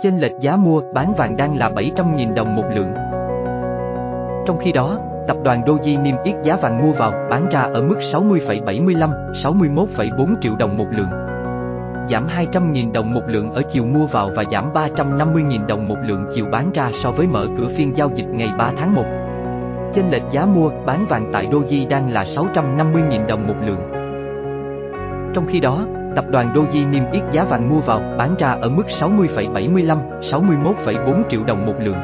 Trên 0.03 0.19
lệch 0.19 0.33
giá 0.41 0.57
mua 0.57 0.83
bán 0.95 1.15
vàng 1.15 1.37
đang 1.37 1.57
là 1.57 1.71
700.000 1.71 2.35
đồng 2.35 2.57
một 2.57 2.65
lượng. 2.75 2.93
Trong 4.47 4.59
khi 4.61 4.73
đó, 4.73 4.99
tập 5.29 5.37
đoàn 5.45 5.63
Doji 5.63 6.03
niêm 6.03 6.15
yết 6.25 6.35
giá 6.45 6.57
vàng 6.57 6.83
mua 6.83 6.93
vào 6.93 7.13
bán 7.31 7.49
ra 7.49 7.61
ở 7.61 7.83
mức 7.83 7.99
60,75, 8.13 9.33
61,4 9.33 10.35
triệu 10.41 10.57
đồng 10.57 10.79
một 10.79 10.87
lượng 10.91 11.11
giảm 12.11 12.27
200.000 12.27 12.93
đồng 12.93 13.15
một 13.15 13.23
lượng 13.29 13.53
ở 13.53 13.63
chiều 13.73 13.85
mua 13.85 14.07
vào 14.07 14.31
và 14.37 14.45
giảm 14.53 14.73
350.000 14.73 15.67
đồng 15.67 15.89
một 15.89 15.99
lượng 16.03 16.27
chiều 16.35 16.47
bán 16.53 16.73
ra 16.73 16.91
so 17.03 17.11
với 17.11 17.27
mở 17.27 17.47
cửa 17.59 17.69
phiên 17.77 17.97
giao 17.97 18.11
dịch 18.15 18.27
ngày 18.27 18.49
3 18.59 18.73
tháng 18.77 18.95
1. 18.95 19.05
Chênh 19.95 20.11
lệch 20.11 20.23
giá 20.31 20.47
mua, 20.47 20.71
bán 20.87 21.07
vàng 21.09 21.31
tại 21.33 21.47
Doji 21.47 21.89
đang 21.89 22.13
là 22.13 22.25
650.000 22.25 23.27
đồng 23.27 23.47
một 23.47 23.55
lượng. 23.67 23.81
Trong 25.35 25.47
khi 25.49 25.61
đó, 25.61 25.87
tập 26.17 26.25
đoàn 26.31 26.55
Doji 26.55 26.91
niêm 26.91 27.11
yết 27.13 27.23
giá 27.33 27.45
vàng 27.45 27.69
mua 27.69 27.81
vào, 27.81 28.01
bán 28.19 28.35
ra 28.39 28.57
ở 28.61 28.69
mức 28.69 28.87
60,75, 29.01 29.99
61,4 30.21 31.23
triệu 31.31 31.45
đồng 31.45 31.67
một 31.67 31.75
lượng. 31.81 31.97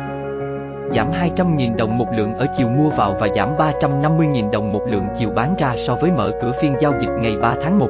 Giảm 0.92 1.06
200.000 1.12 1.76
đồng 1.76 1.98
một 1.98 2.06
lượng 2.12 2.34
ở 2.34 2.46
chiều 2.56 2.68
mua 2.68 2.90
vào 2.90 3.16
và 3.20 3.28
giảm 3.36 3.56
350.000 3.56 4.50
đồng 4.50 4.72
một 4.72 4.82
lượng 4.88 5.06
chiều 5.18 5.30
bán 5.30 5.54
ra 5.58 5.74
so 5.86 5.94
với 5.94 6.10
mở 6.10 6.30
cửa 6.42 6.52
phiên 6.60 6.74
giao 6.80 6.92
dịch 7.00 7.10
ngày 7.20 7.36
3 7.42 7.54
tháng 7.62 7.78
1. 7.78 7.88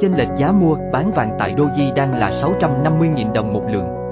Chênh 0.00 0.16
lệch 0.16 0.28
giá 0.36 0.52
mua, 0.52 0.76
bán 0.92 1.12
vàng 1.12 1.36
tại 1.38 1.54
Doji 1.54 1.94
đang 1.94 2.18
là 2.18 2.30
650.000 2.30 3.32
đồng 3.32 3.52
một 3.52 3.62
lượng. 3.70 4.07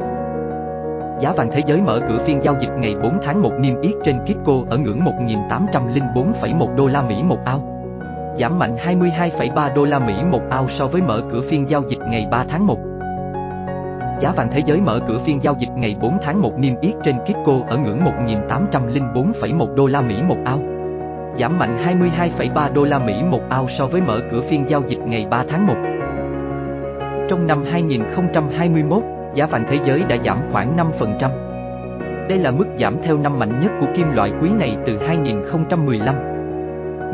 Giá 1.21 1.33
vàng 1.33 1.51
thế 1.53 1.63
giới 1.67 1.81
mở 1.81 2.01
cửa 2.09 2.19
phiên 2.27 2.41
giao 2.45 2.57
dịch 2.61 2.71
ngày 2.79 2.95
4 3.03 3.19
tháng 3.25 3.43
1 3.43 3.53
niêm 3.61 3.81
yết 3.81 3.95
trên 4.05 4.19
Kitco 4.19 4.53
ở 4.71 4.79
ngưỡng 4.79 5.01
1.804,1 5.01 6.75
đô 6.75 6.87
la 6.87 7.03
Mỹ 7.03 7.23
một 7.23 7.39
ao. 7.45 7.61
Giảm 8.41 8.59
mạnh 8.59 8.77
22,3 8.77 9.75
đô 9.75 9.85
la 9.85 9.99
Mỹ 9.99 10.15
một 10.31 10.43
ao 10.51 10.69
so 10.69 10.87
với 10.87 11.03
mở 11.03 11.23
cửa 11.33 11.41
phiên 11.51 11.69
giao 11.71 11.83
dịch 11.89 12.01
ngày 12.11 12.27
3 12.31 12.45
tháng 12.49 12.67
1. 12.67 12.79
Giá 14.21 14.33
vàng 14.37 14.49
thế 14.53 14.63
giới 14.67 14.81
mở 14.81 15.01
cửa 15.09 15.19
phiên 15.27 15.43
giao 15.43 15.57
dịch 15.59 15.71
ngày 15.77 15.97
4 16.01 16.19
tháng 16.23 16.43
1 16.43 16.59
niêm 16.59 16.75
yết 16.81 16.95
trên 17.05 17.17
Kitco 17.19 17.53
ở 17.69 17.77
ngưỡng 17.77 18.01
1.804,1 18.05 19.75
đô 19.75 19.87
la 19.87 20.01
Mỹ 20.01 20.23
một 20.29 20.39
ao 20.45 20.59
giảm 21.39 21.59
mạnh 21.59 22.01
22,3 22.01 22.73
đô 22.73 22.85
la 22.85 22.99
Mỹ 22.99 23.23
một 23.31 23.41
ao 23.49 23.69
so 23.79 23.87
với 23.87 24.01
mở 24.01 24.21
cửa 24.31 24.41
phiên 24.51 24.65
giao 24.69 24.83
dịch 24.89 24.99
ngày 25.07 25.27
3 25.31 25.45
tháng 25.49 25.67
1. 25.67 25.75
Trong 27.29 27.47
năm 27.47 27.65
2021, 27.71 29.03
giá 29.37 29.47
vàng 29.47 29.65
thế 29.69 29.79
giới 29.87 30.05
đã 30.09 30.17
giảm 30.25 30.39
khoảng 30.53 30.77
5%. 30.77 31.31
Đây 32.29 32.39
là 32.39 32.51
mức 32.51 32.65
giảm 32.81 32.97
theo 33.03 33.19
năm 33.19 33.39
mạnh 33.39 33.61
nhất 33.61 33.73
của 33.81 33.87
kim 33.97 34.13
loại 34.13 34.33
quý 34.43 34.51
này 34.59 34.77
từ 34.87 34.99
2015. 35.07 36.15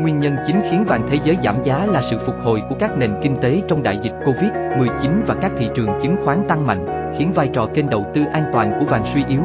Nguyên 0.01 0.19
nhân 0.19 0.35
chính 0.47 0.61
khiến 0.71 0.83
vàng 0.87 1.07
thế 1.09 1.17
giới 1.23 1.37
giảm 1.43 1.55
giá 1.63 1.85
là 1.85 2.01
sự 2.09 2.17
phục 2.25 2.35
hồi 2.43 2.61
của 2.69 2.75
các 2.79 2.97
nền 2.97 3.11
kinh 3.21 3.37
tế 3.41 3.61
trong 3.67 3.83
đại 3.83 3.99
dịch 4.01 4.13
Covid-19 4.25 5.09
và 5.27 5.35
các 5.41 5.51
thị 5.57 5.67
trường 5.75 5.89
chứng 6.01 6.15
khoán 6.25 6.47
tăng 6.47 6.67
mạnh, 6.67 7.13
khiến 7.17 7.31
vai 7.35 7.49
trò 7.53 7.67
kênh 7.73 7.89
đầu 7.89 8.05
tư 8.13 8.21
an 8.33 8.43
toàn 8.53 8.73
của 8.79 8.85
vàng 8.85 9.03
suy 9.13 9.23
yếu. 9.27 9.41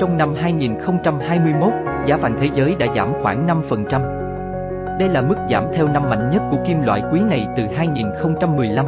Trong 0.00 0.16
năm 0.18 0.34
2021, 0.34 1.72
giá 2.06 2.16
vàng 2.16 2.36
thế 2.40 2.48
giới 2.54 2.74
đã 2.78 2.86
giảm 2.96 3.12
khoảng 3.22 3.46
5%. 3.46 4.98
Đây 4.98 5.08
là 5.08 5.20
mức 5.20 5.36
giảm 5.50 5.64
theo 5.74 5.88
năm 5.88 6.10
mạnh 6.10 6.30
nhất 6.30 6.42
của 6.50 6.58
kim 6.66 6.82
loại 6.82 7.02
quý 7.12 7.20
này 7.20 7.46
từ 7.56 7.62
2015. 7.76 8.86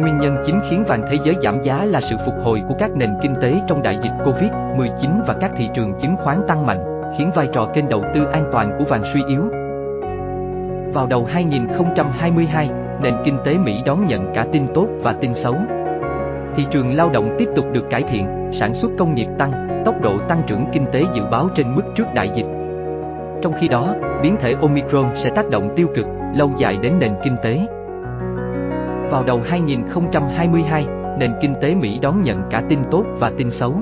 Nguyên 0.00 0.18
nhân 0.18 0.36
chính 0.46 0.60
khiến 0.70 0.84
vàng 0.88 1.02
thế 1.10 1.18
giới 1.24 1.34
giảm 1.42 1.62
giá 1.62 1.84
là 1.84 2.00
sự 2.00 2.16
phục 2.26 2.34
hồi 2.44 2.62
của 2.68 2.74
các 2.78 2.90
nền 2.96 3.10
kinh 3.22 3.34
tế 3.42 3.60
trong 3.66 3.82
đại 3.82 3.98
dịch 4.02 4.12
Covid-19 4.24 5.24
và 5.26 5.34
các 5.40 5.50
thị 5.56 5.68
trường 5.74 5.92
chứng 6.00 6.16
khoán 6.16 6.40
tăng 6.48 6.66
mạnh, 6.66 7.12
khiến 7.18 7.30
vai 7.34 7.48
trò 7.52 7.68
kênh 7.74 7.88
đầu 7.88 8.02
tư 8.14 8.24
an 8.32 8.44
toàn 8.52 8.76
của 8.78 8.84
vàng 8.84 9.02
suy 9.14 9.20
yếu. 9.28 9.42
Vào 10.94 11.06
đầu 11.06 11.24
2022, 11.24 12.70
nền 13.02 13.14
kinh 13.24 13.38
tế 13.44 13.54
Mỹ 13.58 13.82
đón 13.86 14.06
nhận 14.06 14.34
cả 14.34 14.46
tin 14.52 14.66
tốt 14.74 14.86
và 15.02 15.12
tin 15.12 15.34
xấu. 15.34 15.54
Thị 16.56 16.66
trường 16.70 16.94
lao 16.94 17.10
động 17.10 17.36
tiếp 17.38 17.48
tục 17.56 17.64
được 17.72 17.84
cải 17.90 18.02
thiện, 18.02 18.50
sản 18.52 18.74
xuất 18.74 18.90
công 18.98 19.14
nghiệp 19.14 19.28
tăng, 19.38 19.82
tốc 19.84 19.94
độ 20.02 20.18
tăng 20.28 20.42
trưởng 20.46 20.66
kinh 20.72 20.86
tế 20.92 21.02
dự 21.14 21.22
báo 21.30 21.48
trên 21.54 21.74
mức 21.74 21.82
trước 21.94 22.06
đại 22.14 22.30
dịch. 22.34 22.46
Trong 23.42 23.52
khi 23.60 23.68
đó, 23.68 23.94
biến 24.22 24.36
thể 24.40 24.54
Omicron 24.60 25.06
sẽ 25.16 25.30
tác 25.34 25.50
động 25.50 25.68
tiêu 25.76 25.88
cực, 25.94 26.06
lâu 26.34 26.50
dài 26.56 26.76
đến 26.82 26.92
nền 26.98 27.12
kinh 27.24 27.36
tế. 27.42 27.77
Vào 29.10 29.24
đầu 29.24 29.40
2022, 29.44 30.86
nền 31.18 31.32
kinh 31.40 31.54
tế 31.62 31.74
Mỹ 31.74 31.98
đón 32.02 32.22
nhận 32.22 32.42
cả 32.50 32.62
tin 32.68 32.78
tốt 32.90 33.04
và 33.18 33.32
tin 33.38 33.50
xấu. 33.50 33.74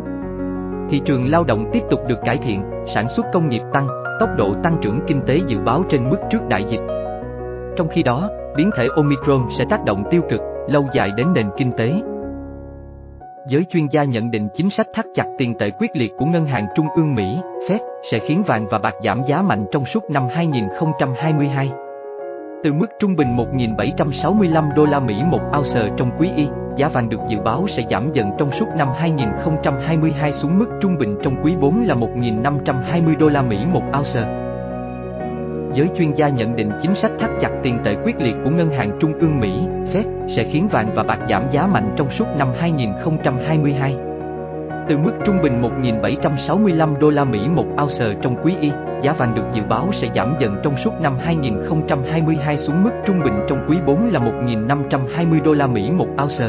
Thị 0.91 1.01
trường 1.05 1.31
lao 1.31 1.45
động 1.45 1.71
tiếp 1.73 1.83
tục 1.91 2.01
được 2.09 2.19
cải 2.25 2.37
thiện, 2.37 2.63
sản 2.95 3.09
xuất 3.09 3.27
công 3.33 3.49
nghiệp 3.49 3.63
tăng, 3.73 3.89
tốc 4.21 4.29
độ 4.37 4.55
tăng 4.63 4.77
trưởng 4.83 5.01
kinh 5.07 5.21
tế 5.27 5.41
dự 5.47 5.59
báo 5.59 5.85
trên 5.89 6.11
mức 6.11 6.19
trước 6.31 6.49
đại 6.49 6.65
dịch. 6.69 6.81
Trong 7.77 7.89
khi 7.89 8.03
đó, 8.03 8.29
biến 8.57 8.71
thể 8.77 8.89
Omicron 8.97 9.43
sẽ 9.59 9.65
tác 9.71 9.85
động 9.85 10.05
tiêu 10.11 10.23
cực, 10.31 10.41
lâu 10.69 10.85
dài 10.93 11.11
đến 11.17 11.27
nền 11.35 11.47
kinh 11.57 11.73
tế 11.73 11.93
giới 13.49 13.65
chuyên 13.71 13.87
gia 13.91 14.05
nhận 14.05 14.31
định 14.31 14.49
chính 14.55 14.71
sách 14.71 14.87
thắt 14.95 15.07
chặt 15.15 15.27
tiền 15.39 15.55
tệ 15.59 15.71
quyết 15.71 15.91
liệt 15.95 16.13
của 16.19 16.25
Ngân 16.25 16.47
hàng 16.47 16.67
Trung 16.75 16.87
ương 16.97 17.15
Mỹ, 17.15 17.39
Fed, 17.69 17.79
sẽ 18.11 18.19
khiến 18.19 18.43
vàng 18.47 18.67
và 18.71 18.79
bạc 18.79 18.95
giảm 19.05 19.23
giá 19.27 19.43
mạnh 19.43 19.67
trong 19.73 19.85
suốt 19.85 20.11
năm 20.11 20.29
2022. 20.31 21.86
Từ 22.67 22.73
mức 22.73 22.87
trung 22.99 23.17
bình 23.17 23.37
1.765 23.37 24.75
đô 24.75 24.85
la 24.85 25.01
Mỹ 25.01 25.15
một 25.27 25.41
ounce 25.57 25.91
trong 25.97 26.11
quý 26.19 26.31
y, 26.37 26.47
giá 26.77 26.89
vàng 26.89 27.09
được 27.09 27.19
dự 27.29 27.39
báo 27.41 27.67
sẽ 27.69 27.83
giảm 27.91 28.13
dần 28.13 28.31
trong 28.39 28.51
suốt 28.51 28.67
năm 28.77 28.89
2022 28.97 30.33
xuống 30.33 30.59
mức 30.59 30.67
trung 30.81 30.99
bình 30.99 31.19
trong 31.23 31.45
quý 31.45 31.57
4 31.61 31.85
là 31.87 31.95
1.520 31.95 33.19
đô 33.19 33.29
la 33.29 33.43
Mỹ 33.43 33.57
một 33.73 33.83
ounce. 33.99 34.21
Giới 35.75 35.89
chuyên 35.97 36.15
gia 36.15 36.29
nhận 36.29 36.57
định 36.57 36.71
chính 36.83 36.95
sách 36.95 37.11
thắt 37.19 37.31
chặt 37.41 37.51
tiền 37.63 37.79
tệ 37.85 37.97
quyết 38.05 38.17
liệt 38.21 38.35
của 38.45 38.51
Ngân 38.51 38.71
hàng 38.71 38.99
Trung 39.01 39.13
ương 39.19 39.41
Mỹ, 39.41 39.53
Fed, 39.93 40.29
sẽ 40.29 40.45
khiến 40.45 40.69
vàng 40.69 40.91
và 40.95 41.03
bạc 41.03 41.19
giảm 41.31 41.43
giá 41.51 41.67
mạnh 41.67 41.95
trong 41.97 42.11
suốt 42.11 42.27
năm 42.37 42.49
2022. 42.59 43.97
Từ 44.89 44.99
mức 44.99 45.13
trung 45.25 45.37
bình 45.43 45.63
1.765 45.63 46.99
đô 46.99 47.11
la 47.11 47.25
Mỹ 47.25 47.49
một 47.49 47.67
ounce 47.83 48.15
trong 48.23 48.37
quý 48.45 48.55
Y, 48.61 48.71
giá 49.03 49.13
vàng 49.13 49.35
được 49.35 49.43
dự 49.55 49.63
báo 49.69 49.89
sẽ 49.93 50.09
giảm 50.15 50.37
dần 50.41 50.57
trong 50.63 50.77
suốt 50.77 50.91
năm 51.01 51.17
2022 51.19 52.59
xuống 52.59 52.85
mức 52.85 52.91
trung 53.07 53.21
bình 53.25 53.35
trong 53.49 53.67
quý 53.69 53.77
4 53.87 54.09
là 54.09 54.21
1.520 54.21 55.43
đô 55.43 55.53
la 55.53 55.67
Mỹ 55.67 55.91
một 55.91 56.07
ounce. 56.23 56.49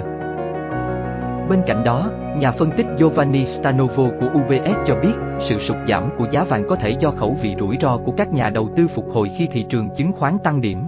Bên 1.49 1.61
cạnh 1.67 1.83
đó, 1.85 2.11
nhà 2.37 2.51
phân 2.51 2.71
tích 2.77 2.85
Giovanni 2.99 3.45
Stanovo 3.45 4.09
của 4.19 4.29
UBS 4.39 4.77
cho 4.87 4.95
biết, 4.95 5.13
sự 5.41 5.59
sụt 5.59 5.77
giảm 5.89 6.09
của 6.17 6.27
giá 6.31 6.43
vàng 6.43 6.63
có 6.67 6.75
thể 6.75 6.95
do 6.99 7.11
khẩu 7.11 7.37
vị 7.41 7.55
rủi 7.59 7.77
ro 7.81 7.97
của 7.97 8.11
các 8.11 8.33
nhà 8.33 8.49
đầu 8.49 8.69
tư 8.75 8.87
phục 8.87 9.05
hồi 9.13 9.29
khi 9.37 9.47
thị 9.51 9.65
trường 9.69 9.89
chứng 9.97 10.11
khoán 10.11 10.37
tăng 10.43 10.61
điểm. 10.61 10.79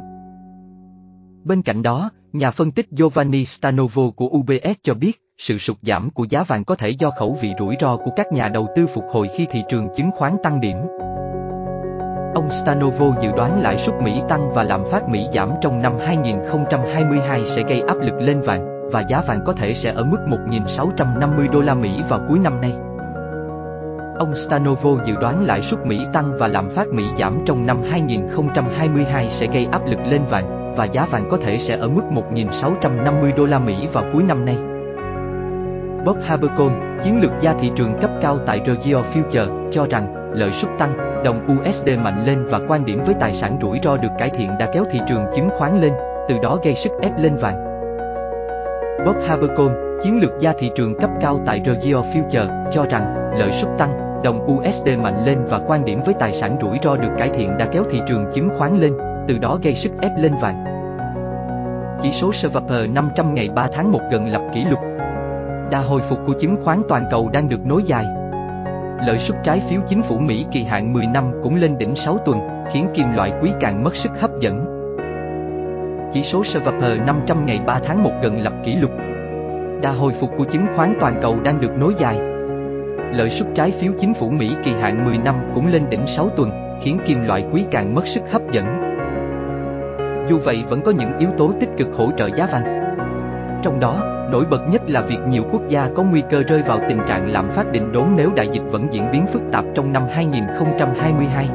Bên 1.44 1.62
cạnh 1.62 1.84
đó, 1.84 2.10
nhà 2.34 2.52
phân 2.52 2.72
tích 2.72 2.88
Giovanni 2.92 3.46
Stanovo 3.46 4.10
của 4.16 4.28
UBS 4.28 4.80
cho 4.84 4.94
biết, 4.94 5.29
sự 5.40 5.58
sụt 5.58 5.78
giảm 5.82 6.10
của 6.10 6.26
giá 6.30 6.44
vàng 6.44 6.64
có 6.64 6.76
thể 6.76 6.90
do 6.90 7.12
khẩu 7.12 7.38
vị 7.42 7.54
rủi 7.60 7.76
ro 7.82 7.98
của 7.98 8.12
các 8.16 8.32
nhà 8.32 8.48
đầu 8.48 8.68
tư 8.76 8.88
phục 8.94 9.04
hồi 9.12 9.30
khi 9.36 9.48
thị 9.52 9.64
trường 9.70 9.88
chứng 9.96 10.12
khoán 10.12 10.38
tăng 10.44 10.62
điểm. 10.62 10.78
Ông 12.36 12.50
Stanovo 12.50 13.06
dự 13.22 13.32
đoán 13.38 13.62
lãi 13.62 13.78
suất 13.78 13.96
Mỹ 14.02 14.22
tăng 14.30 14.54
và 14.54 14.64
lạm 14.64 14.84
phát 14.92 15.10
Mỹ 15.10 15.28
giảm 15.34 15.50
trong 15.62 15.82
năm 15.82 15.94
2022 16.00 17.44
sẽ 17.56 17.64
gây 17.64 17.82
áp 17.82 17.98
lực 18.02 18.22
lên 18.22 18.42
vàng, 18.42 18.90
và 18.92 19.02
giá 19.02 19.22
vàng 19.28 19.40
có 19.46 19.54
thể 19.54 19.74
sẽ 19.74 19.94
ở 19.94 20.04
mức 20.04 20.18
1.650 20.28 21.52
đô 21.52 21.62
la 21.62 21.74
Mỹ 21.74 22.02
vào 22.10 22.22
cuối 22.28 22.40
năm 22.40 22.62
nay. 22.62 22.74
Ông 24.18 24.36
Stanovo 24.36 24.90
dự 25.06 25.16
đoán 25.16 25.46
lãi 25.46 25.62
suất 25.62 25.86
Mỹ 25.86 26.00
tăng 26.14 26.38
và 26.40 26.48
lạm 26.48 26.70
phát 26.70 26.88
Mỹ 26.88 27.04
giảm 27.20 27.44
trong 27.46 27.66
năm 27.66 27.82
2022 27.90 29.30
sẽ 29.32 29.48
gây 29.54 29.68
áp 29.72 29.82
lực 29.86 30.00
lên 30.06 30.22
vàng, 30.30 30.76
và 30.78 30.86
giá 30.86 31.06
vàng 31.12 31.28
có 31.32 31.38
thể 31.38 31.58
sẽ 31.58 31.78
ở 31.78 31.88
mức 31.88 32.04
1.650 32.12 33.36
đô 33.36 33.46
la 33.46 33.60
Mỹ 33.60 33.88
vào 33.94 34.04
cuối 34.14 34.24
năm 34.24 34.46
nay. 34.46 34.69
Bob 36.06 36.18
Habercon, 36.24 37.00
chiến 37.04 37.22
lược 37.22 37.32
gia 37.42 37.54
thị 37.54 37.72
trường 37.76 38.00
cấp 38.02 38.12
cao 38.22 38.38
tại 38.46 38.62
Regio 38.68 39.02
Future, 39.14 39.72
cho 39.72 39.88
rằng 39.90 40.32
lợi 40.34 40.52
suất 40.52 40.72
tăng, 40.80 41.22
đồng 41.24 41.48
USD 41.52 41.90
mạnh 42.04 42.26
lên 42.26 42.46
và 42.46 42.60
quan 42.68 42.86
điểm 42.86 43.04
với 43.06 43.16
tài 43.20 43.34
sản 43.34 43.58
rủi 43.62 43.80
ro 43.84 43.98
được 43.98 44.10
cải 44.18 44.30
thiện 44.30 44.58
đã 44.60 44.70
kéo 44.74 44.84
thị 44.92 45.00
trường 45.10 45.26
chứng 45.36 45.50
khoán 45.58 45.82
lên, 45.82 45.94
từ 46.30 46.36
đó 46.44 46.58
gây 46.64 46.76
sức 46.76 46.92
ép 47.02 47.12
lên 47.18 47.36
vàng. 47.36 47.66
Bob 49.06 49.16
Habercon, 49.28 50.00
chiến 50.04 50.22
lược 50.22 50.32
gia 50.40 50.54
thị 50.60 50.72
trường 50.76 51.00
cấp 51.00 51.10
cao 51.22 51.40
tại 51.46 51.62
Regio 51.66 52.02
Future, 52.02 52.72
cho 52.72 52.86
rằng 52.90 53.32
lợi 53.40 53.52
suất 53.62 53.78
tăng, 53.78 54.22
đồng 54.24 54.58
USD 54.58 54.90
mạnh 55.04 55.26
lên 55.26 55.46
và 55.50 55.60
quan 55.68 55.86
điểm 55.86 56.02
với 56.06 56.14
tài 56.20 56.34
sản 56.34 56.58
rủi 56.62 56.78
ro 56.84 56.96
được 56.96 57.12
cải 57.18 57.30
thiện 57.30 57.58
đã 57.58 57.66
kéo 57.72 57.84
thị 57.90 58.02
trường 58.08 58.26
chứng 58.34 58.50
khoán 58.58 58.78
lên, 58.80 58.94
từ 59.28 59.38
đó 59.38 59.60
gây 59.64 59.76
sức 59.76 59.92
ép 60.02 60.12
lên 60.18 60.32
vàng. 60.42 60.64
Chỉ 62.02 62.12
số 62.12 62.32
Swap 62.32 62.94
500 62.94 63.34
ngày 63.34 63.50
3 63.56 63.68
tháng 63.74 63.92
1 63.92 64.00
gần 64.12 64.28
lập 64.28 64.42
kỷ 64.54 64.66
lục, 64.70 64.80
đà 65.72 65.80
hồi 65.80 66.02
phục 66.10 66.20
của 66.26 66.34
chứng 66.34 66.56
khoán 66.64 66.82
toàn 66.90 67.06
cầu 67.12 67.30
đang 67.34 67.50
được 67.50 67.66
nối 67.66 67.84
dài. 67.84 68.06
Lợi 69.08 69.20
suất 69.20 69.38
trái 69.44 69.62
phiếu 69.70 69.82
chính 69.88 70.02
phủ 70.02 70.18
Mỹ 70.18 70.46
kỳ 70.52 70.64
hạn 70.64 70.94
10 70.94 71.08
năm 71.08 71.32
cũng 71.44 71.56
lên 71.56 71.78
đỉnh 71.78 71.96
6 71.96 72.18
tuần, 72.18 72.40
khiến 72.74 72.88
kim 72.94 73.14
loại 73.16 73.34
quý 73.42 73.52
càng 73.60 73.84
mất 73.84 73.96
sức 73.96 74.12
hấp 74.20 74.32
dẫn. 74.40 74.66
Chỉ 76.14 76.24
số 76.24 76.42
Swap 76.42 77.06
500 77.06 77.46
ngày 77.46 77.60
3 77.66 77.80
tháng 77.86 78.04
1 78.04 78.12
gần 78.22 78.42
lập 78.42 78.54
kỷ 78.64 78.76
lục. 78.76 78.92
Đà 79.82 79.92
hồi 79.92 80.14
phục 80.20 80.30
của 80.38 80.46
chứng 80.46 80.66
khoán 80.76 80.94
toàn 81.00 81.20
cầu 81.22 81.38
đang 81.44 81.62
được 81.62 81.72
nối 81.78 81.94
dài. 81.98 82.20
Lợi 83.14 83.30
suất 83.30 83.48
trái 83.56 83.72
phiếu 83.72 83.92
chính 84.00 84.14
phủ 84.14 84.30
Mỹ 84.30 84.56
kỳ 84.64 84.72
hạn 84.72 85.06
10 85.06 85.18
năm 85.18 85.36
cũng 85.56 85.68
lên 85.68 85.90
đỉnh 85.90 86.08
6 86.08 86.30
tuần, 86.30 86.78
khiến 86.82 87.00
kim 87.06 87.24
loại 87.24 87.46
quý 87.52 87.66
càng 87.72 87.96
mất 87.96 88.08
sức 88.08 88.22
hấp 88.32 88.42
dẫn. 88.52 88.66
Dù 90.30 90.40
vậy 90.44 90.64
vẫn 90.70 90.82
có 90.82 90.92
những 90.92 91.18
yếu 91.20 91.30
tố 91.38 91.52
tích 91.60 91.70
cực 91.78 91.88
hỗ 91.98 92.12
trợ 92.18 92.30
giá 92.36 92.46
vàng. 92.46 92.64
Trong 93.64 93.80
đó, 93.80 94.19
Nổi 94.32 94.46
bật 94.50 94.62
nhất 94.70 94.82
là 94.88 95.02
việc 95.02 95.20
nhiều 95.28 95.44
quốc 95.52 95.62
gia 95.68 95.90
có 95.96 96.04
nguy 96.04 96.24
cơ 96.30 96.44
rơi 96.44 96.62
vào 96.62 96.80
tình 96.90 97.00
trạng 97.08 97.32
lạm 97.32 97.50
phát 97.50 97.72
định 97.72 97.92
đốn 97.92 98.06
nếu 98.16 98.32
đại 98.36 98.48
dịch 98.52 98.64
vẫn 98.72 98.88
diễn 98.92 99.12
biến 99.12 99.26
phức 99.34 99.42
tạp 99.52 99.66
trong 99.76 99.94
năm 99.94 100.04
2022. 100.12 101.50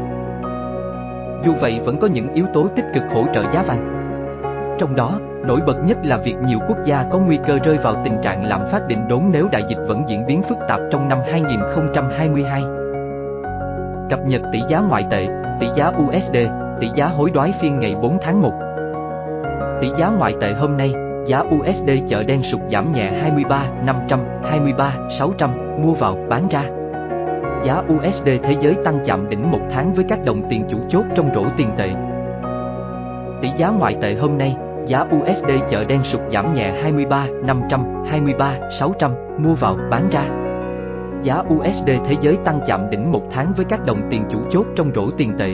Dù 1.45 1.53
vậy 1.61 1.81
vẫn 1.85 1.99
có 2.01 2.07
những 2.07 2.35
yếu 2.35 2.47
tố 2.53 2.69
tích 2.77 2.85
cực 2.95 3.03
hỗ 3.15 3.25
trợ 3.35 3.43
giá 3.53 3.63
vàng. 3.63 3.91
Trong 4.79 4.97
đó, 4.97 5.21
nổi 5.47 5.61
bật 5.67 5.77
nhất 5.85 5.99
là 6.03 6.17
việc 6.17 6.37
nhiều 6.47 6.59
quốc 6.69 6.79
gia 6.85 7.05
có 7.11 7.19
nguy 7.19 7.39
cơ 7.47 7.59
rơi 7.65 7.79
vào 7.79 8.03
tình 8.05 8.17
trạng 8.23 8.45
lạm 8.45 8.61
phát 8.71 8.89
định 8.89 9.09
đốn 9.09 9.23
nếu 9.31 9.49
đại 9.53 9.63
dịch 9.69 9.79
vẫn 9.87 10.03
diễn 10.07 10.27
biến 10.27 10.43
phức 10.49 10.59
tạp 10.69 10.81
trong 10.91 11.09
năm 11.09 11.19
2022. 11.31 12.63
Cập 14.11 14.27
nhật 14.27 14.43
tỷ 14.53 14.61
giá 14.69 14.81
ngoại 14.81 15.07
tệ, 15.11 15.27
tỷ 15.61 15.67
giá 15.75 15.93
USD, 16.07 16.37
tỷ 16.81 16.89
giá 16.95 17.07
hối 17.07 17.31
đoái 17.31 17.53
phiên 17.61 17.81
ngày 17.81 17.95
4 18.03 18.19
tháng 18.23 18.43
1. 18.43 18.53
Tỷ 19.81 19.89
giá 19.97 20.09
ngoại 20.09 20.35
tệ 20.41 20.53
hôm 20.53 20.77
nay, 20.77 20.95
Giá 21.27 21.41
USD 21.41 21.91
chợ 22.09 22.23
đen 22.23 22.43
sụt 22.43 22.61
giảm 22.73 22.93
nhẹ 22.93 23.11
23, 23.11 23.67
500, 23.85 24.21
23, 24.45 24.95
600, 25.19 25.51
mua 25.83 25.93
vào, 25.93 26.17
bán 26.29 26.49
ra. 26.49 26.63
Giá 27.65 27.83
USD 27.95 28.29
thế 28.43 28.57
giới 28.61 28.75
tăng 28.85 28.99
chạm 29.05 29.29
đỉnh 29.29 29.51
một 29.51 29.61
tháng 29.73 29.95
với 29.95 30.05
các 30.09 30.25
đồng 30.25 30.43
tiền 30.51 30.65
chủ 30.71 30.79
chốt 30.89 31.05
trong 31.15 31.31
rổ 31.35 31.45
tiền 31.57 31.69
tệ. 31.77 31.89
Tỷ 33.43 33.49
giá 33.57 33.71
ngoại 33.71 33.97
tệ 34.01 34.15
hôm 34.15 34.39
nay, 34.39 34.57
giá 34.87 35.01
USD 35.17 35.51
chợ 35.71 35.85
đen 35.85 36.01
sụt 36.05 36.21
giảm 36.33 36.55
nhẹ 36.55 36.73
23, 36.83 37.27
500, 37.45 37.85
23, 38.07 38.55
600, 38.79 39.13
mua 39.39 39.55
vào, 39.55 39.77
bán 39.91 40.09
ra. 40.11 40.25
Giá 41.23 41.43
USD 41.55 41.91
thế 42.07 42.17
giới 42.21 42.37
tăng 42.45 42.61
chạm 42.67 42.91
đỉnh 42.91 43.13
một 43.13 43.23
tháng 43.33 43.53
với 43.57 43.65
các 43.69 43.87
đồng 43.87 44.01
tiền 44.11 44.25
chủ 44.31 44.39
chốt 44.51 44.67
trong 44.77 44.91
rổ 44.95 45.11
tiền 45.17 45.33
tệ. 45.39 45.49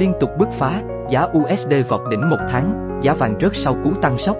Liên 0.00 0.12
tục 0.20 0.30
bứt 0.38 0.48
phá, 0.52 0.82
giá 1.10 1.26
USD 1.38 1.72
vọt 1.88 2.00
đỉnh 2.10 2.30
một 2.30 2.40
tháng, 2.50 2.87
giá 3.02 3.14
vàng 3.14 3.34
rớt 3.40 3.52
sau 3.54 3.76
cú 3.84 3.90
tăng 4.02 4.18
sốc. 4.18 4.36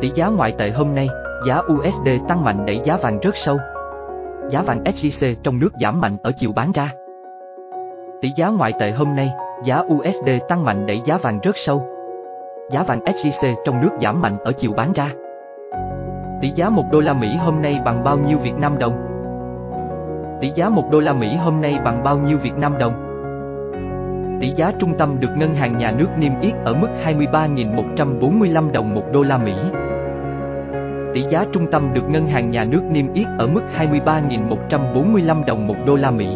Tỷ 0.00 0.10
giá 0.14 0.28
ngoại 0.28 0.54
tệ 0.58 0.70
hôm 0.70 0.94
nay, 0.94 1.08
giá 1.46 1.62
USD 1.72 2.08
tăng 2.28 2.44
mạnh 2.44 2.66
đẩy 2.66 2.80
giá 2.84 2.96
vàng 2.96 3.18
rớt 3.22 3.34
sâu. 3.36 3.58
Giá 4.50 4.62
vàng 4.62 4.82
SJC 4.84 5.34
trong 5.42 5.58
nước 5.58 5.70
giảm 5.80 6.00
mạnh 6.00 6.16
ở 6.22 6.32
chiều 6.36 6.52
bán 6.56 6.72
ra. 6.72 6.90
Tỷ 8.22 8.30
giá 8.36 8.48
ngoại 8.48 8.72
tệ 8.80 8.90
hôm 8.90 9.16
nay, 9.16 9.30
giá 9.64 9.78
USD 9.78 10.30
tăng 10.48 10.64
mạnh 10.64 10.86
đẩy 10.86 11.00
giá 11.04 11.16
vàng 11.16 11.40
rớt 11.44 11.54
sâu. 11.56 11.86
Giá 12.70 12.82
vàng 12.82 13.00
SJC 13.04 13.54
trong 13.64 13.80
nước 13.80 13.90
giảm 14.00 14.22
mạnh 14.22 14.38
ở 14.44 14.52
chiều 14.52 14.72
bán 14.76 14.92
ra. 14.92 15.10
Tỷ 16.40 16.52
giá 16.54 16.68
1 16.68 16.82
đô 16.92 17.00
la 17.00 17.12
Mỹ 17.12 17.36
hôm 17.36 17.62
nay 17.62 17.80
bằng 17.84 18.04
bao 18.04 18.18
nhiêu 18.18 18.38
Việt 18.38 18.54
Nam 18.58 18.78
đồng? 18.78 18.92
Tỷ 20.40 20.52
giá 20.54 20.68
1 20.68 20.82
đô 20.90 21.00
la 21.00 21.12
Mỹ 21.12 21.36
hôm 21.36 21.60
nay 21.60 21.78
bằng 21.84 22.02
bao 22.04 22.18
nhiêu 22.18 22.38
Việt 22.38 22.54
Nam 22.56 22.78
đồng? 22.78 23.13
Tỷ 24.40 24.52
giá 24.56 24.72
trung 24.78 24.98
tâm 24.98 25.20
được 25.20 25.30
ngân 25.36 25.54
hàng 25.54 25.78
nhà 25.78 25.92
nước 25.92 26.08
niêm 26.18 26.40
yết 26.40 26.54
ở 26.64 26.74
mức 26.74 26.88
23.145 27.04 28.72
đồng 28.72 28.94
một 28.94 29.02
đô 29.12 29.22
la 29.22 29.38
Mỹ. 29.38 29.54
Tỷ 31.14 31.24
giá 31.28 31.44
trung 31.52 31.70
tâm 31.70 31.94
được 31.94 32.08
ngân 32.08 32.26
hàng 32.26 32.50
nhà 32.50 32.64
nước 32.64 32.82
niêm 32.90 33.12
yết 33.12 33.26
ở 33.38 33.46
mức 33.46 33.60
23.145 33.78 35.44
đồng 35.44 35.66
một 35.66 35.76
đô 35.86 35.96
la 35.96 36.10
Mỹ. 36.10 36.26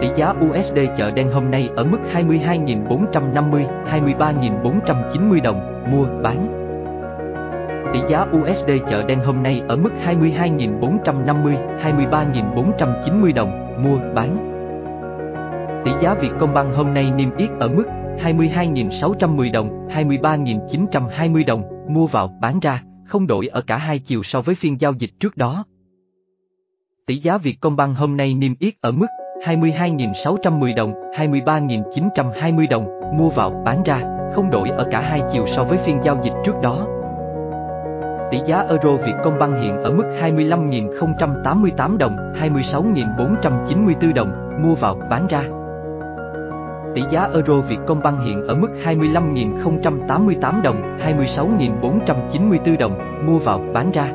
Tỷ 0.00 0.08
giá 0.16 0.34
USD 0.44 0.78
chợ 0.96 1.10
đen 1.10 1.30
hôm 1.30 1.50
nay 1.50 1.70
ở 1.76 1.84
mức 1.84 1.98
22.450, 2.14 3.64
23.490 3.90 5.42
đồng, 5.42 5.84
mua, 5.90 6.06
bán. 6.22 6.66
Tỷ 7.92 7.98
giá 8.08 8.26
USD 8.36 8.70
chợ 8.88 9.02
đen 9.02 9.18
hôm 9.20 9.42
nay 9.42 9.62
ở 9.68 9.76
mức 9.76 9.90
22.450, 10.06 11.54
23.490 11.82 13.34
đồng, 13.34 13.82
mua, 13.84 13.98
bán. 14.14 14.55
Tỷ 15.86 15.92
giá 16.00 16.14
Vietcombank 16.14 16.74
hôm 16.76 16.94
nay 16.94 17.10
niêm 17.10 17.36
yết 17.36 17.50
ở 17.60 17.68
mức 17.68 17.84
22.610 18.24 19.52
đồng, 19.52 19.88
23.920 19.88 21.44
đồng, 21.46 21.62
mua 21.88 22.06
vào, 22.06 22.38
bán 22.40 22.60
ra, 22.60 22.82
không 23.04 23.26
đổi 23.26 23.46
ở 23.46 23.60
cả 23.60 23.76
hai 23.76 23.98
chiều 23.98 24.22
so 24.22 24.40
với 24.40 24.54
phiên 24.54 24.80
giao 24.80 24.92
dịch 24.92 25.10
trước 25.20 25.36
đó. 25.36 25.64
Tỷ 27.06 27.16
giá 27.16 27.38
Vietcombank 27.38 27.96
hôm 27.96 28.16
nay 28.16 28.34
niêm 28.34 28.52
yết 28.58 28.74
ở 28.80 28.92
mức 28.92 29.06
22.610 29.44 30.74
đồng, 30.74 30.94
23.920 31.16 32.68
đồng, 32.70 32.86
mua 33.18 33.30
vào, 33.30 33.62
bán 33.64 33.82
ra, 33.82 34.02
không 34.34 34.50
đổi 34.50 34.68
ở 34.68 34.88
cả 34.90 35.00
hai 35.00 35.20
chiều 35.32 35.44
so 35.56 35.64
với 35.64 35.78
phiên 35.78 35.98
giao 36.04 36.20
dịch 36.22 36.34
trước 36.44 36.54
đó. 36.62 36.86
Tỷ 38.30 38.38
giá 38.46 38.64
euro 38.68 38.96
Vietcombank 39.06 39.54
hiện 39.62 39.76
ở 39.76 39.92
mức 39.92 40.04
25.088 40.20 41.96
đồng, 41.96 42.16
26.494 42.40 44.14
đồng, 44.14 44.62
mua 44.62 44.74
vào, 44.74 44.98
bán 45.10 45.26
ra. 45.26 45.55
Tỷ 46.96 47.02
giá 47.10 47.28
euro 47.32 47.54
Vietcombank 47.68 48.20
hiện 48.24 48.46
ở 48.46 48.54
mức 48.54 48.68
25.088 48.84 50.62
đồng, 50.62 50.98
26.494 50.98 52.76
đồng, 52.78 53.26
mua 53.26 53.38
vào, 53.38 53.60
bán 53.74 53.90
ra. 53.90 54.12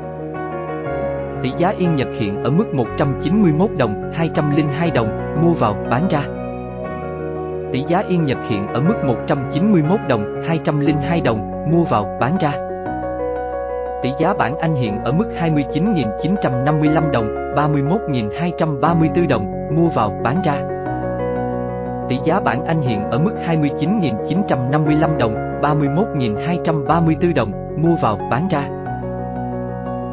Tỷ 1.43 1.51
giá 1.57 1.73
Yên 1.77 1.95
Nhật 1.95 2.07
hiện 2.19 2.43
ở 2.43 2.49
mức 2.49 2.73
191 2.73 3.69
đồng, 3.77 4.11
202 4.13 4.91
đồng, 4.91 5.07
mua 5.43 5.53
vào, 5.53 5.75
bán 5.89 6.07
ra. 6.09 6.23
Tỷ 7.71 7.83
giá 7.87 8.03
Yên 8.07 8.25
Nhật 8.25 8.37
hiện 8.49 8.67
ở 8.67 8.81
mức 8.81 8.95
191 9.05 9.99
đồng, 10.09 10.43
202 10.47 11.21
đồng, 11.21 11.51
mua 11.71 11.83
vào, 11.83 12.17
bán 12.19 12.37
ra. 12.37 12.53
Tỷ 14.03 14.09
giá 14.19 14.33
bảng 14.33 14.57
Anh 14.57 14.75
hiện 14.75 15.03
ở 15.03 15.11
mức 15.11 15.27
29.955 15.39 17.11
đồng, 17.11 17.55
31.234 17.55 19.27
đồng, 19.27 19.69
mua 19.75 19.89
vào, 19.89 20.13
bán 20.23 20.41
ra. 20.45 20.80
Tỷ 22.11 22.19
giá 22.23 22.39
bảng 22.39 22.65
Anh 22.65 22.81
hiện 22.81 23.03
ở 23.11 23.19
mức 23.19 23.31
29.955 23.47 25.17
đồng, 25.17 25.35
31.234 25.61 27.33
đồng, 27.33 27.51
mua 27.77 27.95
vào, 28.01 28.17
bán 28.31 28.47
ra. 28.47 28.69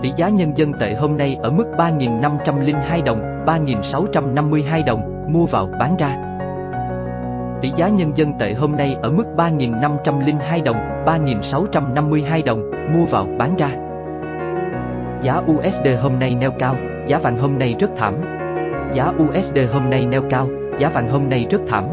Tỷ 0.02 0.12
giá 0.16 0.28
nhân 0.28 0.52
dân 0.56 0.72
tệ 0.80 0.94
hôm 0.94 1.16
nay 1.16 1.38
ở 1.42 1.50
mức 1.50 1.64
3.502 1.78 3.04
đồng, 3.04 3.44
3.652 3.46 4.84
đồng, 4.84 5.24
mua 5.32 5.46
vào, 5.46 5.68
bán 5.80 5.96
ra. 5.96 6.16
Tỷ 7.62 7.72
giá 7.76 7.88
nhân 7.88 8.12
dân 8.14 8.32
tệ 8.38 8.54
hôm 8.54 8.76
nay 8.76 8.96
ở 9.02 9.10
mức 9.10 9.24
3.502 9.36 10.62
đồng, 10.62 10.76
3.652 11.06 12.44
đồng, 12.44 12.70
mua 12.94 13.04
vào, 13.04 13.26
bán 13.38 13.56
ra. 13.56 13.70
Giá 15.22 15.40
USD 15.52 15.88
hôm 16.02 16.18
nay 16.18 16.34
neo 16.34 16.50
cao, 16.58 16.74
giá 17.06 17.18
vàng 17.18 17.38
hôm 17.38 17.58
nay 17.58 17.76
rất 17.78 17.90
thảm. 17.96 18.14
Giá 18.94 19.12
USD 19.22 19.58
hôm 19.72 19.90
nay 19.90 20.06
neo 20.06 20.22
cao, 20.30 20.48
giá 20.78 20.88
vàng 20.88 21.10
hôm 21.10 21.28
nay 21.28 21.46
rất 21.50 21.60
thảm. 21.68 21.84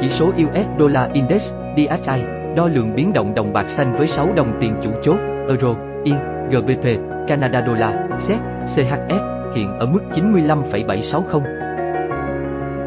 Chỉ 0.00 0.10
số 0.10 0.26
US 0.26 0.66
Dollar 0.78 1.12
Index, 1.12 1.54
DXY, 1.76 2.22
đo 2.56 2.66
lường 2.66 2.94
biến 2.94 3.12
động 3.12 3.34
đồng 3.34 3.52
bạc 3.52 3.68
xanh 3.68 3.96
với 3.96 4.08
6 4.08 4.28
đồng 4.36 4.58
tiền 4.60 4.74
chủ 4.82 4.90
chốt, 5.02 5.16
Euro, 5.48 5.74
Yên, 6.04 6.16
GBP, 6.50 6.86
Canada 7.28 7.64
Dollar, 7.66 7.94
SEC, 8.18 8.38
CHF, 8.66 9.52
hiện 9.54 9.78
ở 9.78 9.86
mức 9.86 10.00
95,760. 10.14 11.42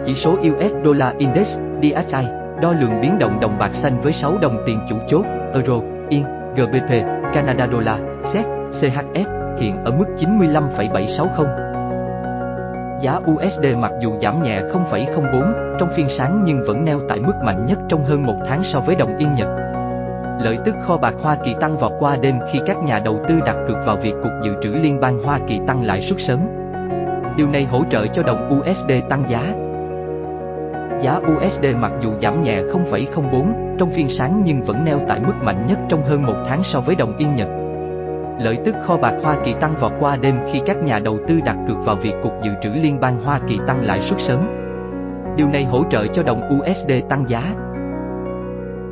Chỉ 0.05 0.15
số 0.15 0.31
US 0.31 0.71
Dollar 0.85 1.15
Index, 1.17 1.59
DXY, 1.81 2.23
đo 2.61 2.71
lường 2.71 3.01
biến 3.01 3.19
động 3.19 3.39
đồng 3.39 3.57
bạc 3.59 3.73
xanh 3.73 4.01
với 4.01 4.13
6 4.13 4.37
đồng 4.41 4.63
tiền 4.65 4.79
chủ 4.89 4.95
chốt, 5.07 5.25
Euro, 5.53 5.81
Yên, 6.09 6.23
GBP, 6.55 6.91
Canada 7.33 7.67
Dollar, 7.71 7.99
SEC, 8.23 8.45
CHF, 8.71 9.57
hiện 9.59 9.83
ở 9.83 9.91
mức 9.91 10.05
95,760. 10.17 11.78
Giá 13.01 13.19
USD 13.31 13.65
mặc 13.77 13.91
dù 14.01 14.13
giảm 14.21 14.43
nhẹ 14.43 14.61
0,04 14.61 15.77
trong 15.79 15.89
phiên 15.95 16.09
sáng 16.09 16.41
nhưng 16.45 16.63
vẫn 16.67 16.85
neo 16.85 16.99
tại 17.09 17.19
mức 17.19 17.33
mạnh 17.43 17.65
nhất 17.65 17.79
trong 17.89 18.03
hơn 18.03 18.25
một 18.25 18.35
tháng 18.47 18.63
so 18.63 18.79
với 18.79 18.95
đồng 18.95 19.17
yên 19.17 19.35
Nhật. 19.35 19.47
Lợi 20.43 20.57
tức 20.65 20.75
kho 20.81 20.97
bạc 20.97 21.13
Hoa 21.21 21.35
Kỳ 21.45 21.55
tăng 21.59 21.77
vọt 21.77 21.91
qua 21.99 22.17
đêm 22.21 22.39
khi 22.51 22.59
các 22.65 22.77
nhà 22.77 22.99
đầu 22.99 23.19
tư 23.29 23.39
đặt 23.45 23.55
cược 23.67 23.77
vào 23.85 23.97
việc 23.97 24.13
Cục 24.23 24.31
Dự 24.43 24.51
trữ 24.63 24.69
Liên 24.69 24.99
bang 24.99 25.23
Hoa 25.23 25.39
Kỳ 25.47 25.59
tăng 25.67 25.85
lãi 25.85 26.01
suất 26.01 26.21
sớm. 26.21 26.39
Điều 27.37 27.47
này 27.47 27.65
hỗ 27.65 27.83
trợ 27.91 28.07
cho 28.07 28.23
đồng 28.23 28.59
USD 28.59 28.91
tăng 29.09 29.23
giá. 29.27 29.53
Giá 31.01 31.19
USD 31.35 31.65
mặc 31.79 31.91
dù 32.01 32.11
giảm 32.21 32.43
nhẹ 32.43 32.61
0,04 32.61 33.77
trong 33.79 33.91
phiên 33.91 34.09
sáng 34.09 34.41
nhưng 34.45 34.63
vẫn 34.63 34.85
neo 34.85 34.99
tại 35.07 35.19
mức 35.19 35.33
mạnh 35.43 35.67
nhất 35.67 35.79
trong 35.89 36.01
hơn 36.01 36.25
một 36.25 36.35
tháng 36.47 36.63
so 36.63 36.81
với 36.81 36.95
đồng 36.95 37.17
yên 37.17 37.35
Nhật. 37.35 37.58
Lợi 38.39 38.57
tức 38.65 38.75
kho 38.85 38.97
bạc 38.97 39.13
Hoa 39.23 39.37
Kỳ 39.45 39.53
tăng 39.53 39.75
vọt 39.79 39.91
qua 39.99 40.17
đêm 40.17 40.35
khi 40.51 40.61
các 40.65 40.83
nhà 40.83 40.99
đầu 40.99 41.19
tư 41.27 41.39
đặt 41.45 41.57
cược 41.67 41.77
vào 41.85 41.95
việc 41.95 42.13
Cục 42.23 42.33
Dự 42.43 42.51
trữ 42.61 42.69
Liên 42.69 42.99
bang 42.99 43.23
Hoa 43.23 43.39
Kỳ 43.47 43.59
tăng 43.67 43.85
lãi 43.85 44.01
suất 44.01 44.21
sớm. 44.21 44.39
Điều 45.35 45.47
này 45.47 45.65
hỗ 45.65 45.83
trợ 45.89 46.07
cho 46.07 46.23
đồng 46.23 46.59
USD 46.59 46.91
tăng 47.09 47.25
giá. 47.27 47.55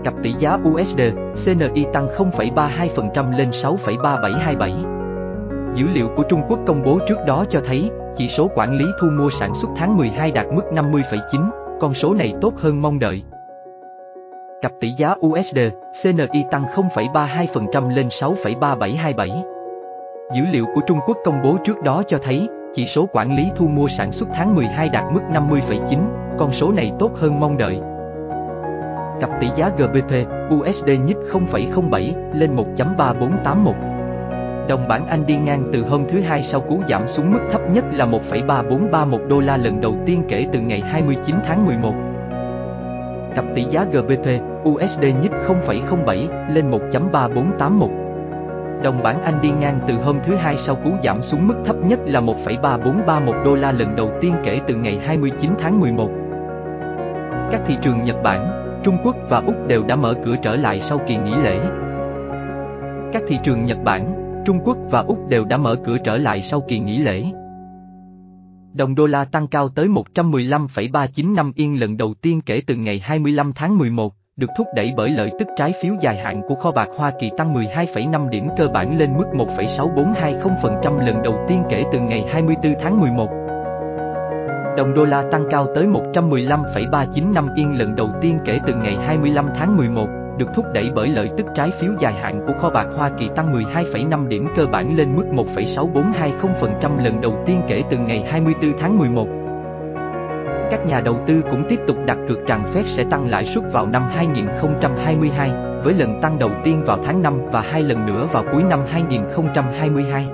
Cặp 0.04 0.14
tỷ 0.24 0.34
giá 0.40 0.58
USD, 0.70 1.02
CNY 1.46 1.86
tăng 1.94 2.08
0,32% 2.08 3.38
lên 3.38 3.50
6,3727. 3.50 5.76
Dữ 5.76 5.86
liệu 5.94 6.08
của 6.16 6.24
Trung 6.24 6.42
Quốc 6.48 6.60
công 6.68 6.84
bố 6.84 7.00
trước 7.08 7.18
đó 7.28 7.46
cho 7.50 7.62
thấy, 7.68 7.92
chỉ 8.16 8.30
số 8.30 8.50
quản 8.56 8.78
lý 8.78 8.86
thu 9.02 9.08
mua 9.10 9.30
sản 9.30 9.52
xuất 9.62 9.70
tháng 9.76 9.98
12 9.98 10.32
đạt 10.32 10.46
mức 10.54 10.64
50,9, 10.72 11.50
con 11.80 11.94
số 11.94 12.14
này 12.14 12.34
tốt 12.42 12.54
hơn 12.58 12.82
mong 12.82 13.00
đợi. 13.00 13.24
Cặp 14.62 14.72
tỷ 14.80 14.90
giá 14.98 15.16
USD, 15.28 15.60
CNY 16.04 16.44
tăng 16.52 16.64
0,32% 16.64 17.90
lên 17.90 18.08
6,3727. 18.08 19.44
Dữ 20.36 20.44
liệu 20.52 20.66
của 20.76 20.82
Trung 20.88 21.00
Quốc 21.08 21.18
công 21.26 21.42
bố 21.44 21.58
trước 21.64 21.82
đó 21.84 22.04
cho 22.08 22.18
thấy, 22.24 22.48
chỉ 22.74 22.86
số 22.86 23.06
quản 23.12 23.36
lý 23.36 23.44
thu 23.56 23.68
mua 23.68 23.88
sản 23.88 24.12
xuất 24.12 24.30
tháng 24.34 24.56
12 24.56 24.90
đạt 24.90 25.04
mức 25.14 25.20
50,9, 25.32 26.00
con 26.40 26.54
số 26.54 26.72
này 26.72 26.92
tốt 27.00 27.12
hơn 27.16 27.40
mong 27.40 27.58
đợi. 27.58 27.80
Cặp 29.20 29.30
tỷ 29.42 29.48
giá 29.56 29.70
GBP, 29.78 30.12
USD 30.56 30.90
nhích 31.06 31.18
0,07 31.32 32.34
lên 32.34 32.56
1.3481. 32.56 33.74
Đồng 34.68 34.88
bảng 34.88 35.08
Anh 35.08 35.26
đi 35.26 35.38
ngang 35.38 35.70
từ 35.74 35.84
hôm 35.84 36.06
thứ 36.10 36.22
Hai 36.22 36.44
sau 36.44 36.62
cú 36.62 36.80
giảm 36.90 37.08
xuống 37.08 37.34
mức 37.34 37.40
thấp 37.52 37.62
nhất 37.72 37.86
là 37.92 38.06
1,3431 38.06 39.28
đô 39.28 39.40
la 39.40 39.58
lần 39.58 39.82
đầu 39.82 39.96
tiên 40.06 40.24
kể 40.30 40.46
từ 40.54 40.60
ngày 40.60 40.82
29 40.82 41.36
tháng 41.46 41.66
11. 41.66 41.94
Cặp 43.38 43.46
tỷ 43.56 43.64
giá 43.70 43.86
GBP, 43.92 44.28
USD 44.70 45.04
nhích 45.22 45.32
0,07 45.48 46.54
lên 46.54 46.72
1.3481. 46.72 47.90
Đồng 48.84 49.04
bảng 49.04 49.22
Anh 49.22 49.42
đi 49.42 49.50
ngang 49.50 49.80
từ 49.88 49.94
hôm 49.94 50.20
thứ 50.26 50.36
Hai 50.36 50.58
sau 50.58 50.76
cú 50.76 50.90
giảm 51.04 51.24
xuống 51.24 51.48
mức 51.48 51.56
thấp 51.66 51.76
nhất 51.86 52.00
là 52.06 52.22
1,3431 52.22 53.44
đô 53.44 53.56
la 53.56 53.72
lần 53.72 53.96
đầu 53.96 54.12
tiên 54.22 54.34
kể 54.44 54.60
từ 54.68 54.76
ngày 54.76 55.00
29 55.06 55.52
tháng 55.60 55.80
11. 55.80 56.10
Các 57.52 57.62
thị 57.68 57.78
trường 57.82 58.04
Nhật 58.04 58.16
Bản, 58.24 58.64
Trung 58.84 58.98
Quốc 59.04 59.16
và 59.30 59.44
Úc 59.48 59.68
đều 59.68 59.84
đã 59.84 59.96
mở 59.96 60.14
cửa 60.26 60.36
trở 60.42 60.56
lại 60.56 60.82
sau 60.82 61.02
kỳ 61.08 61.18
nghỉ 61.18 61.34
lễ. 61.44 61.60
Các 63.14 63.24
thị 63.28 63.38
trường 63.44 63.66
Nhật 63.66 63.78
Bản, 63.84 64.14
Trung 64.46 64.60
Quốc 64.64 64.78
và 64.90 65.00
Úc 65.00 65.28
đều 65.30 65.46
đã 65.46 65.58
mở 65.58 65.76
cửa 65.86 65.98
trở 66.04 66.18
lại 66.18 66.42
sau 66.42 66.62
kỳ 66.68 66.80
nghỉ 66.80 66.98
lễ. 66.98 67.24
Đồng 68.78 68.96
đô 68.96 69.06
la 69.06 69.26
tăng 69.26 69.48
cao 69.48 69.70
tới 69.70 69.88
115,395 69.88 71.52
yên 71.56 71.80
lần 71.80 71.98
đầu 71.98 72.14
tiên 72.22 72.42
kể 72.42 72.62
từ 72.68 72.76
ngày 72.76 73.00
25 73.00 73.54
tháng 73.56 73.78
11, 73.78 74.14
được 74.36 74.50
thúc 74.58 74.68
đẩy 74.76 74.94
bởi 74.98 75.10
lợi 75.10 75.32
tức 75.40 75.48
trái 75.58 75.74
phiếu 75.82 75.94
dài 76.02 76.18
hạn 76.18 76.42
của 76.48 76.56
kho 76.56 76.72
bạc 76.72 76.88
Hoa 76.98 77.12
Kỳ 77.20 77.30
tăng 77.38 77.54
12,5 77.56 78.30
điểm 78.30 78.48
cơ 78.58 78.68
bản 78.68 79.00
lên 79.00 79.18
mức 79.18 79.26
1,6420% 79.34 81.06
lần 81.06 81.24
đầu 81.24 81.46
tiên 81.48 81.64
kể 81.70 81.84
từ 81.94 82.00
ngày 82.00 82.26
24 82.32 82.74
tháng 82.82 83.00
11. 83.00 83.30
Đồng 84.78 84.94
đô 84.94 85.06
la 85.06 85.24
tăng 85.32 85.46
cao 85.52 85.68
tới 85.76 85.88
115,395 85.88 87.50
yên 87.56 87.78
lần 87.78 87.96
đầu 87.96 88.10
tiên 88.22 88.40
kể 88.46 88.60
từ 88.68 88.76
ngày 88.76 88.96
25 88.96 89.46
tháng 89.60 89.78
11, 89.78 90.08
được 90.38 90.48
thúc 90.56 90.66
đẩy 90.74 90.92
bởi 90.96 91.08
lợi 91.08 91.30
tức 91.38 91.46
trái 91.56 91.72
phiếu 91.80 91.92
dài 92.00 92.14
hạn 92.14 92.42
của 92.48 92.54
kho 92.62 92.70
bạc 92.70 92.88
Hoa 92.96 93.10
Kỳ 93.10 93.30
tăng 93.36 93.54
12,5 93.54 94.28
điểm 94.28 94.48
cơ 94.56 94.66
bản 94.66 94.98
lên 94.98 95.16
mức 95.16 95.26
1,6420% 95.56 97.04
lần 97.04 97.22
đầu 97.22 97.44
tiên 97.46 97.62
kể 97.68 97.84
từ 97.90 97.98
ngày 97.98 98.26
24 98.30 98.78
tháng 98.80 98.98
11. 98.98 99.28
Các 100.72 100.86
nhà 100.86 101.02
đầu 101.02 101.20
tư 101.28 101.42
cũng 101.52 101.64
tiếp 101.70 101.80
tục 101.88 101.98
đặt 102.06 102.18
cược 102.28 102.48
rằng 102.48 102.72
Fed 102.74 102.84
sẽ 102.86 103.04
tăng 103.12 103.30
lãi 103.30 103.46
suất 103.46 103.64
vào 103.74 103.86
năm 103.86 104.04
2022, 104.10 105.52
với 105.84 105.94
lần 105.94 106.22
tăng 106.22 106.40
đầu 106.40 106.52
tiên 106.64 106.84
vào 106.86 106.98
tháng 107.06 107.22
5 107.22 107.42
và 107.52 107.62
hai 107.62 107.84
lần 107.84 108.06
nữa 108.06 108.28
vào 108.32 108.44
cuối 108.52 108.64
năm 108.64 108.80
2022. 108.88 110.28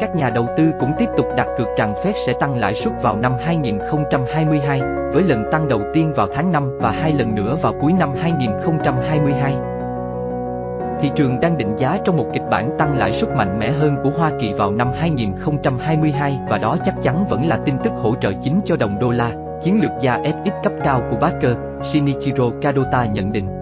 Các 0.00 0.16
nhà 0.16 0.30
đầu 0.30 0.46
tư 0.56 0.72
cũng 0.80 0.92
tiếp 0.98 1.08
tục 1.16 1.26
đặt 1.36 1.46
cược 1.58 1.68
rằng 1.76 1.94
Fed 1.94 2.12
sẽ 2.26 2.32
tăng 2.40 2.58
lãi 2.58 2.74
suất 2.74 2.92
vào 3.02 3.16
năm 3.16 3.32
2022, 3.40 4.80
với 5.12 5.22
lần 5.22 5.44
tăng 5.52 5.68
đầu 5.68 5.82
tiên 5.94 6.12
vào 6.16 6.28
tháng 6.34 6.52
5 6.52 6.78
và 6.78 6.90
hai 6.90 7.12
lần 7.12 7.34
nữa 7.34 7.56
vào 7.62 7.74
cuối 7.80 7.92
năm 7.92 8.10
2022. 8.20 9.56
Thị 11.00 11.10
trường 11.16 11.40
đang 11.40 11.58
định 11.58 11.76
giá 11.76 11.98
trong 12.04 12.16
một 12.16 12.26
kịch 12.32 12.42
bản 12.50 12.70
tăng 12.78 12.98
lãi 12.98 13.12
suất 13.12 13.30
mạnh 13.36 13.58
mẽ 13.58 13.70
hơn 13.70 13.96
của 14.02 14.10
Hoa 14.10 14.30
Kỳ 14.40 14.52
vào 14.52 14.72
năm 14.72 14.88
2022 14.98 16.38
và 16.48 16.58
đó 16.58 16.76
chắc 16.84 16.94
chắn 17.02 17.24
vẫn 17.28 17.48
là 17.48 17.58
tin 17.64 17.74
tức 17.84 17.92
hỗ 18.02 18.14
trợ 18.20 18.32
chính 18.42 18.60
cho 18.64 18.76
đồng 18.76 18.98
đô 18.98 19.10
la, 19.10 19.30
chiến 19.62 19.80
lược 19.82 19.92
gia 20.00 20.18
FX 20.18 20.62
cấp 20.62 20.72
cao 20.84 21.02
của 21.10 21.16
Baker, 21.16 21.56
Shinichiro 21.82 22.44
Kadota 22.62 23.04
nhận 23.04 23.32
định. 23.32 23.59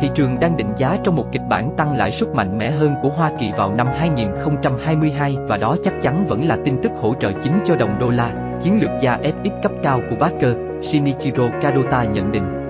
Thị 0.00 0.10
trường 0.14 0.40
đang 0.40 0.56
định 0.56 0.72
giá 0.76 0.98
trong 1.04 1.16
một 1.16 1.26
kịch 1.32 1.42
bản 1.48 1.70
tăng 1.76 1.96
lãi 1.96 2.10
suất 2.10 2.30
mạnh 2.34 2.58
mẽ 2.58 2.70
hơn 2.70 2.94
của 3.02 3.08
Hoa 3.08 3.30
Kỳ 3.40 3.52
vào 3.56 3.74
năm 3.74 3.86
2022 3.94 5.36
và 5.48 5.56
đó 5.56 5.76
chắc 5.84 5.94
chắn 6.02 6.26
vẫn 6.26 6.44
là 6.44 6.56
tin 6.64 6.82
tức 6.82 6.92
hỗ 7.00 7.14
trợ 7.14 7.32
chính 7.42 7.52
cho 7.66 7.76
đồng 7.76 7.98
đô 7.98 8.10
la, 8.10 8.30
chiến 8.62 8.80
lược 8.80 8.90
gia 9.00 9.18
FX 9.18 9.62
cấp 9.62 9.72
cao 9.82 10.00
của 10.10 10.16
Baker, 10.16 10.56
Shinichiro 10.82 11.48
Kadota 11.62 12.04
nhận 12.04 12.32
định. 12.32 12.66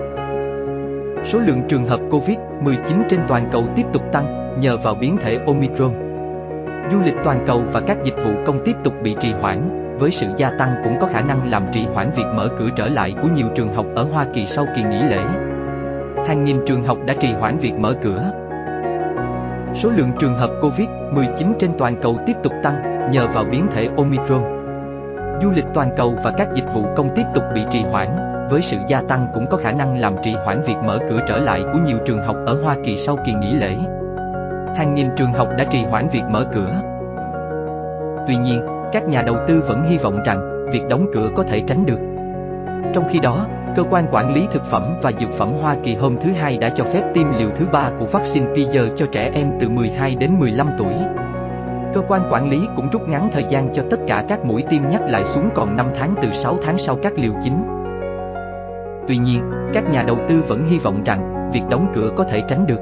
Số 1.25 1.39
lượng 1.39 1.61
trường 1.69 1.87
hợp 1.87 1.99
COVID-19 2.09 3.03
trên 3.09 3.19
toàn 3.27 3.49
cầu 3.51 3.63
tiếp 3.75 3.85
tục 3.93 4.03
tăng 4.11 4.59
nhờ 4.61 4.77
vào 4.77 4.95
biến 4.95 5.17
thể 5.23 5.39
Omicron. 5.45 5.93
Du 6.91 6.99
lịch 7.05 7.15
toàn 7.23 7.43
cầu 7.47 7.63
và 7.71 7.79
các 7.79 7.97
dịch 8.03 8.15
vụ 8.25 8.31
công 8.45 8.59
tiếp 8.65 8.75
tục 8.83 8.93
bị 9.03 9.15
trì 9.21 9.33
hoãn, 9.33 9.87
với 9.99 10.11
sự 10.11 10.27
gia 10.37 10.49
tăng 10.59 10.75
cũng 10.83 10.97
có 11.01 11.07
khả 11.07 11.21
năng 11.21 11.49
làm 11.49 11.63
trì 11.73 11.85
hoãn 11.93 12.11
việc 12.15 12.25
mở 12.35 12.49
cửa 12.59 12.69
trở 12.75 12.87
lại 12.87 13.15
của 13.21 13.27
nhiều 13.35 13.47
trường 13.55 13.73
học 13.73 13.85
ở 13.95 14.03
Hoa 14.03 14.25
Kỳ 14.33 14.45
sau 14.45 14.65
kỳ 14.75 14.83
nghỉ 14.83 15.01
lễ 15.09 15.46
hàng 16.27 16.43
nghìn 16.43 16.59
trường 16.65 16.83
học 16.83 16.97
đã 17.05 17.13
trì 17.13 17.33
hoãn 17.33 17.57
việc 17.57 17.73
mở 17.73 17.93
cửa. 18.03 18.31
Số 19.75 19.89
lượng 19.89 20.11
trường 20.19 20.33
hợp 20.33 20.49
COVID-19 20.61 21.53
trên 21.59 21.71
toàn 21.77 21.95
cầu 22.01 22.17
tiếp 22.25 22.33
tục 22.43 22.53
tăng 22.63 23.09
nhờ 23.11 23.27
vào 23.27 23.43
biến 23.51 23.67
thể 23.73 23.89
Omicron. 23.97 24.43
Du 25.41 25.51
lịch 25.55 25.65
toàn 25.73 25.89
cầu 25.97 26.15
và 26.23 26.31
các 26.31 26.47
dịch 26.53 26.65
vụ 26.73 26.85
công 26.95 27.09
tiếp 27.15 27.23
tục 27.33 27.43
bị 27.55 27.61
trì 27.71 27.83
hoãn, 27.83 28.07
với 28.49 28.61
sự 28.61 28.77
gia 28.87 29.01
tăng 29.01 29.27
cũng 29.33 29.47
có 29.49 29.57
khả 29.57 29.71
năng 29.71 29.99
làm 29.99 30.13
trì 30.23 30.33
hoãn 30.33 30.61
việc 30.61 30.75
mở 30.85 30.99
cửa 31.09 31.19
trở 31.27 31.37
lại 31.37 31.61
của 31.73 31.79
nhiều 31.85 31.97
trường 32.05 32.23
học 32.23 32.35
ở 32.45 32.61
Hoa 32.63 32.75
Kỳ 32.83 32.97
sau 32.97 33.17
kỳ 33.25 33.33
nghỉ 33.33 33.53
lễ. 33.53 33.75
Hàng 34.75 34.93
nghìn 34.95 35.09
trường 35.15 35.33
học 35.33 35.47
đã 35.57 35.63
trì 35.63 35.83
hoãn 35.83 36.07
việc 36.09 36.23
mở 36.29 36.45
cửa. 36.53 36.81
Tuy 38.27 38.35
nhiên, 38.35 38.61
các 38.91 39.07
nhà 39.07 39.21
đầu 39.21 39.35
tư 39.47 39.63
vẫn 39.67 39.83
hy 39.83 39.97
vọng 39.97 40.23
rằng 40.25 40.67
việc 40.71 40.81
đóng 40.89 41.05
cửa 41.13 41.29
có 41.35 41.43
thể 41.43 41.63
tránh 41.67 41.85
được. 41.85 41.99
Trong 42.93 43.03
khi 43.09 43.19
đó, 43.19 43.47
Cơ 43.77 43.83
quan 43.89 44.07
quản 44.11 44.33
lý 44.33 44.47
thực 44.51 44.61
phẩm 44.71 44.95
và 45.01 45.11
dược 45.19 45.29
phẩm 45.37 45.53
Hoa 45.61 45.75
Kỳ 45.83 45.95
hôm 45.95 46.15
thứ 46.23 46.31
Hai 46.31 46.57
đã 46.57 46.69
cho 46.69 46.83
phép 46.83 47.03
tiêm 47.13 47.31
liều 47.39 47.49
thứ 47.55 47.65
ba 47.71 47.91
của 47.99 48.05
vaccine 48.05 48.45
Pfizer 48.45 48.95
cho 48.95 49.05
trẻ 49.11 49.31
em 49.33 49.51
từ 49.59 49.69
12 49.69 50.15
đến 50.15 50.39
15 50.39 50.67
tuổi. 50.77 50.93
Cơ 51.93 52.01
quan 52.07 52.21
quản 52.31 52.49
lý 52.49 52.59
cũng 52.75 52.89
rút 52.89 53.09
ngắn 53.09 53.29
thời 53.33 53.45
gian 53.49 53.69
cho 53.75 53.83
tất 53.91 53.97
cả 54.07 54.23
các 54.27 54.45
mũi 54.45 54.63
tiêm 54.69 54.81
nhắc 54.89 55.01
lại 55.01 55.25
xuống 55.25 55.49
còn 55.55 55.75
5 55.75 55.87
tháng 55.99 56.15
từ 56.21 56.29
6 56.33 56.57
tháng 56.63 56.77
sau 56.77 56.99
các 57.03 57.13
liều 57.15 57.33
chính. 57.43 57.63
Tuy 59.07 59.17
nhiên, 59.17 59.51
các 59.73 59.89
nhà 59.91 60.03
đầu 60.03 60.17
tư 60.29 60.43
vẫn 60.47 60.69
hy 60.69 60.79
vọng 60.79 61.03
rằng 61.03 61.49
việc 61.53 61.63
đóng 61.69 61.91
cửa 61.95 62.11
có 62.17 62.23
thể 62.23 62.43
tránh 62.49 62.67
được. 62.67 62.79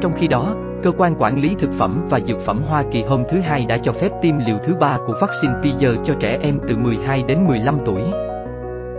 Trong 0.00 0.12
khi 0.16 0.28
đó, 0.28 0.54
Cơ 0.82 0.92
quan 0.98 1.14
quản 1.18 1.40
lý 1.40 1.56
thực 1.58 1.70
phẩm 1.78 2.06
và 2.10 2.20
dược 2.20 2.40
phẩm 2.46 2.62
Hoa 2.68 2.84
Kỳ 2.90 3.02
hôm 3.02 3.24
thứ 3.30 3.40
Hai 3.40 3.66
đã 3.66 3.78
cho 3.82 3.92
phép 3.92 4.10
tiêm 4.22 4.38
liều 4.38 4.58
thứ 4.64 4.74
ba 4.80 4.98
của 5.06 5.14
vaccine 5.20 5.54
Pfizer 5.54 6.04
cho 6.04 6.14
trẻ 6.20 6.38
em 6.42 6.58
từ 6.68 6.76
12 6.76 7.22
đến 7.22 7.46
15 7.46 7.78
tuổi. 7.86 8.02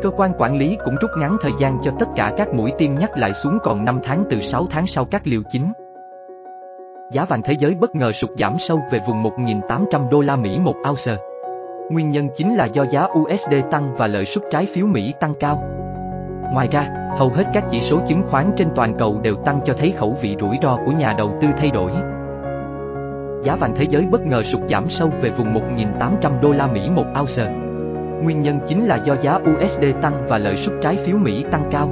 Cơ 0.06 0.12
quan 0.12 0.32
quản 0.38 0.58
lý 0.58 0.78
cũng 0.86 0.96
rút 1.02 1.12
ngắn 1.18 1.38
thời 1.42 1.52
gian 1.60 1.78
cho 1.84 1.92
tất 2.00 2.06
cả 2.16 2.34
các 2.38 2.54
mũi 2.54 2.72
tiêm 2.78 2.96
nhắc 2.96 3.18
lại 3.18 3.34
xuống 3.34 3.58
còn 3.64 3.86
5 3.86 4.00
tháng 4.04 4.24
từ 4.30 4.42
6 4.42 4.66
tháng 4.70 4.88
sau 4.88 5.06
các 5.06 5.22
liều 5.26 5.42
chính. 5.52 5.72
Giá 7.12 7.26
vàng 7.26 7.42
thế 7.42 7.54
giới 7.60 7.76
bất 7.76 7.96
ngờ 7.96 8.12
sụt 8.12 8.30
giảm 8.40 8.56
sâu 8.60 8.82
về 8.92 9.00
vùng 9.08 9.24
1.800 9.24 10.10
đô 10.10 10.22
la 10.22 10.36
Mỹ 10.36 10.60
một 10.60 10.76
ounce. 10.90 11.18
Nguyên 11.92 12.12
nhân 12.12 12.30
chính 12.36 12.56
là 12.56 12.66
do 12.66 12.86
giá 12.92 13.08
USD 13.20 13.54
tăng 13.72 13.96
và 13.98 14.08
lợi 14.08 14.26
suất 14.26 14.44
trái 14.52 14.68
phiếu 14.74 14.86
Mỹ 14.86 15.14
tăng 15.20 15.34
cao. 15.40 15.64
Ngoài 16.54 16.68
ra, 16.72 16.88
hầu 17.18 17.30
hết 17.30 17.44
các 17.54 17.66
chỉ 17.70 17.82
số 17.82 18.00
chứng 18.08 18.24
khoán 18.28 18.52
trên 18.58 18.68
toàn 18.76 18.98
cầu 18.98 19.20
đều 19.24 19.36
tăng 19.36 19.60
cho 19.66 19.74
thấy 19.74 19.94
khẩu 19.98 20.18
vị 20.22 20.36
rủi 20.40 20.58
ro 20.64 20.78
của 20.86 20.92
nhà 20.92 21.14
đầu 21.18 21.38
tư 21.42 21.48
thay 21.58 21.72
đổi. 21.72 21.92
Giá 23.44 23.56
vàng 23.56 23.74
thế 23.76 23.86
giới 23.90 24.06
bất 24.12 24.22
ngờ 24.22 24.44
sụt 24.44 24.62
giảm 24.70 24.90
sâu 24.90 25.12
về 25.22 25.30
vùng 25.30 25.54
1.800 25.54 26.42
đô 26.42 26.52
la 26.52 26.68
Mỹ 26.68 26.90
một 26.90 27.06
ounce. 27.20 27.65
Nguyên 28.24 28.42
nhân 28.42 28.60
chính 28.68 28.86
là 28.86 28.96
do 28.96 29.16
giá 29.22 29.36
USD 29.36 29.86
tăng 30.02 30.14
và 30.28 30.38
lợi 30.38 30.58
suất 30.58 30.76
trái 30.82 30.98
phiếu 31.06 31.18
Mỹ 31.18 31.46
tăng 31.52 31.68
cao. 31.72 31.88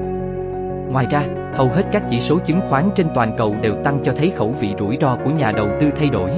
Ngoài 0.91 1.07
ra, 1.09 1.23
hầu 1.53 1.67
hết 1.67 1.83
các 1.91 2.03
chỉ 2.09 2.21
số 2.21 2.39
chứng 2.45 2.62
khoán 2.69 2.89
trên 2.95 3.07
toàn 3.15 3.36
cầu 3.38 3.55
đều 3.62 3.75
tăng 3.83 3.99
cho 4.03 4.13
thấy 4.17 4.31
khẩu 4.36 4.55
vị 4.59 4.73
rủi 4.79 4.97
ro 5.01 5.17
của 5.23 5.29
nhà 5.29 5.51
đầu 5.51 5.67
tư 5.81 5.88
thay 5.99 6.09
đổi. 6.09 6.31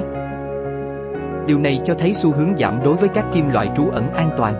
Điều 1.47 1.59
này 1.59 1.79
cho 1.85 1.95
thấy 1.99 2.13
xu 2.13 2.31
hướng 2.31 2.57
giảm 2.57 2.83
đối 2.83 2.95
với 2.95 3.09
các 3.09 3.25
kim 3.33 3.49
loại 3.49 3.69
trú 3.77 3.89
ẩn 3.89 4.13
an 4.13 4.29
toàn. 4.37 4.53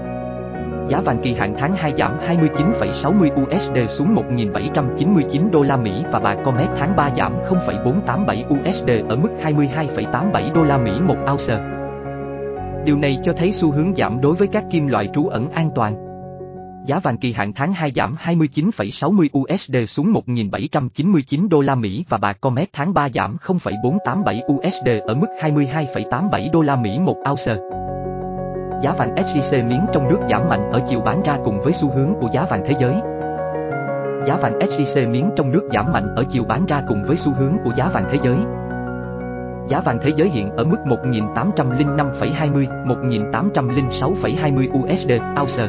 Giá 0.89 1.01
vàng 1.01 1.17
kỳ 1.23 1.33
hạn 1.33 1.55
tháng 1.57 1.75
2 1.75 1.93
giảm 1.97 2.11
29,60 2.27 3.43
USD 3.43 3.91
xuống 3.97 4.15
1.799 4.15 5.51
đô 5.51 5.63
la 5.63 5.77
Mỹ 5.77 6.03
và 6.11 6.19
bạc 6.19 6.38
Comex 6.45 6.69
tháng 6.79 6.95
3 6.95 7.09
giảm 7.17 7.33
0,487 7.45 8.45
USD 8.49 8.89
ở 9.09 9.15
mức 9.15 9.29
22,87 9.43 10.53
đô 10.53 10.63
la 10.63 10.77
Mỹ 10.77 10.91
một 11.07 11.17
ounce. 11.31 11.74
Điều 12.86 12.98
này 12.98 13.17
cho 13.24 13.34
thấy 13.38 13.52
xu 13.52 13.71
hướng 13.71 13.95
giảm 13.95 14.21
đối 14.21 14.36
với 14.36 14.48
các 14.48 14.63
kim 14.71 14.88
loại 14.88 15.10
trú 15.13 15.28
ẩn 15.28 15.50
an 15.50 15.69
toàn. 15.76 15.95
Giá 16.86 17.00
vàng 17.00 17.17
kỳ 17.17 17.34
hạn 17.34 17.54
tháng 17.54 17.74
2 17.74 17.91
giảm 17.95 18.15
29,60 18.26 19.28
USD 19.39 19.76
xuống 19.88 20.13
1.799 20.13 21.50
đô 21.50 21.62
la 21.62 21.76
Mỹ 21.76 22.06
và 22.10 22.17
bạc 22.17 22.38
Comex 22.41 22.67
tháng 22.74 22.93
3 22.93 23.10
giảm 23.10 23.38
0,487 23.38 24.41
USD 24.54 24.89
ở 25.08 25.13
mức 25.15 25.28
22,87 25.41 26.52
đô 26.52 26.62
la 26.62 26.76
Mỹ 26.76 27.00
một 27.00 27.15
ounce 27.30 27.56
giá 28.86 28.93
vàng 28.93 29.15
SJC 29.15 29.67
miếng 29.67 29.86
trong 29.93 30.10
nước 30.10 30.19
giảm 30.30 30.50
mạnh 30.50 30.71
ở 30.71 30.82
chiều 30.89 31.00
bán 31.00 31.21
ra 31.24 31.38
cùng 31.45 31.62
với 31.62 31.74
xu 31.74 31.89
hướng 31.95 32.13
của 32.21 32.28
giá 32.34 32.45
vàng 32.50 32.63
thế 32.67 32.74
giới. 32.80 32.93
Giá 34.28 34.38
vàng 34.38 34.60
SJC 34.60 35.12
miếng 35.12 35.30
trong 35.36 35.52
nước 35.52 35.69
giảm 35.74 35.91
mạnh 35.91 36.15
ở 36.15 36.24
chiều 36.30 36.43
bán 36.43 36.65
ra 36.65 36.82
cùng 36.88 37.04
với 37.08 37.15
xu 37.15 37.34
hướng 37.34 37.58
của 37.63 37.71
giá 37.76 37.89
vàng 37.93 38.06
thế 38.12 38.17
giới. 38.24 38.38
Giá 39.67 39.82
vàng 39.82 39.97
thế 40.01 40.12
giới 40.15 40.30
hiện 40.30 40.51
ở 40.51 40.63
mức 40.63 40.78
1.805,20, 40.86 42.67
1.806,20 42.86 44.82
USD 44.82 45.12
ounce. 45.41 45.67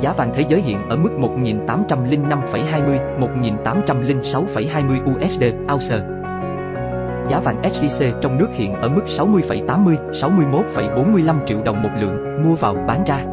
Giá 0.00 0.12
vàng 0.12 0.32
thế 0.34 0.44
giới 0.48 0.60
hiện 0.60 0.88
ở 0.88 0.96
mức 0.96 1.10
1.805,20, 1.18 3.18
1.806,20 3.18 5.14
USD 5.14 5.44
ounce 5.72 6.00
giá 7.30 7.40
vàng 7.40 7.62
SJC 7.62 8.20
trong 8.20 8.38
nước 8.38 8.48
hiện 8.52 8.74
ở 8.74 8.88
mức 8.88 9.02
60,80, 9.06 9.96
61,45 10.12 11.46
triệu 11.46 11.62
đồng 11.64 11.82
một 11.82 11.90
lượng, 12.00 12.44
mua 12.44 12.54
vào 12.54 12.74
bán 12.86 13.04
ra. 13.04 13.24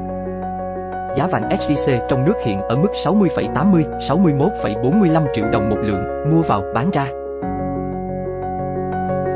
Giá 1.18 1.28
vàng 1.28 1.50
SJC 1.50 2.08
trong 2.10 2.26
nước 2.26 2.36
hiện 2.46 2.62
ở 2.62 2.76
mức 2.76 2.90
60,80, 3.06 4.00
61,45 4.00 5.26
triệu 5.36 5.46
đồng 5.52 5.70
một 5.70 5.78
lượng, 5.82 6.32
mua 6.32 6.42
vào 6.42 6.64
bán 6.74 6.92
ra. 6.92 7.08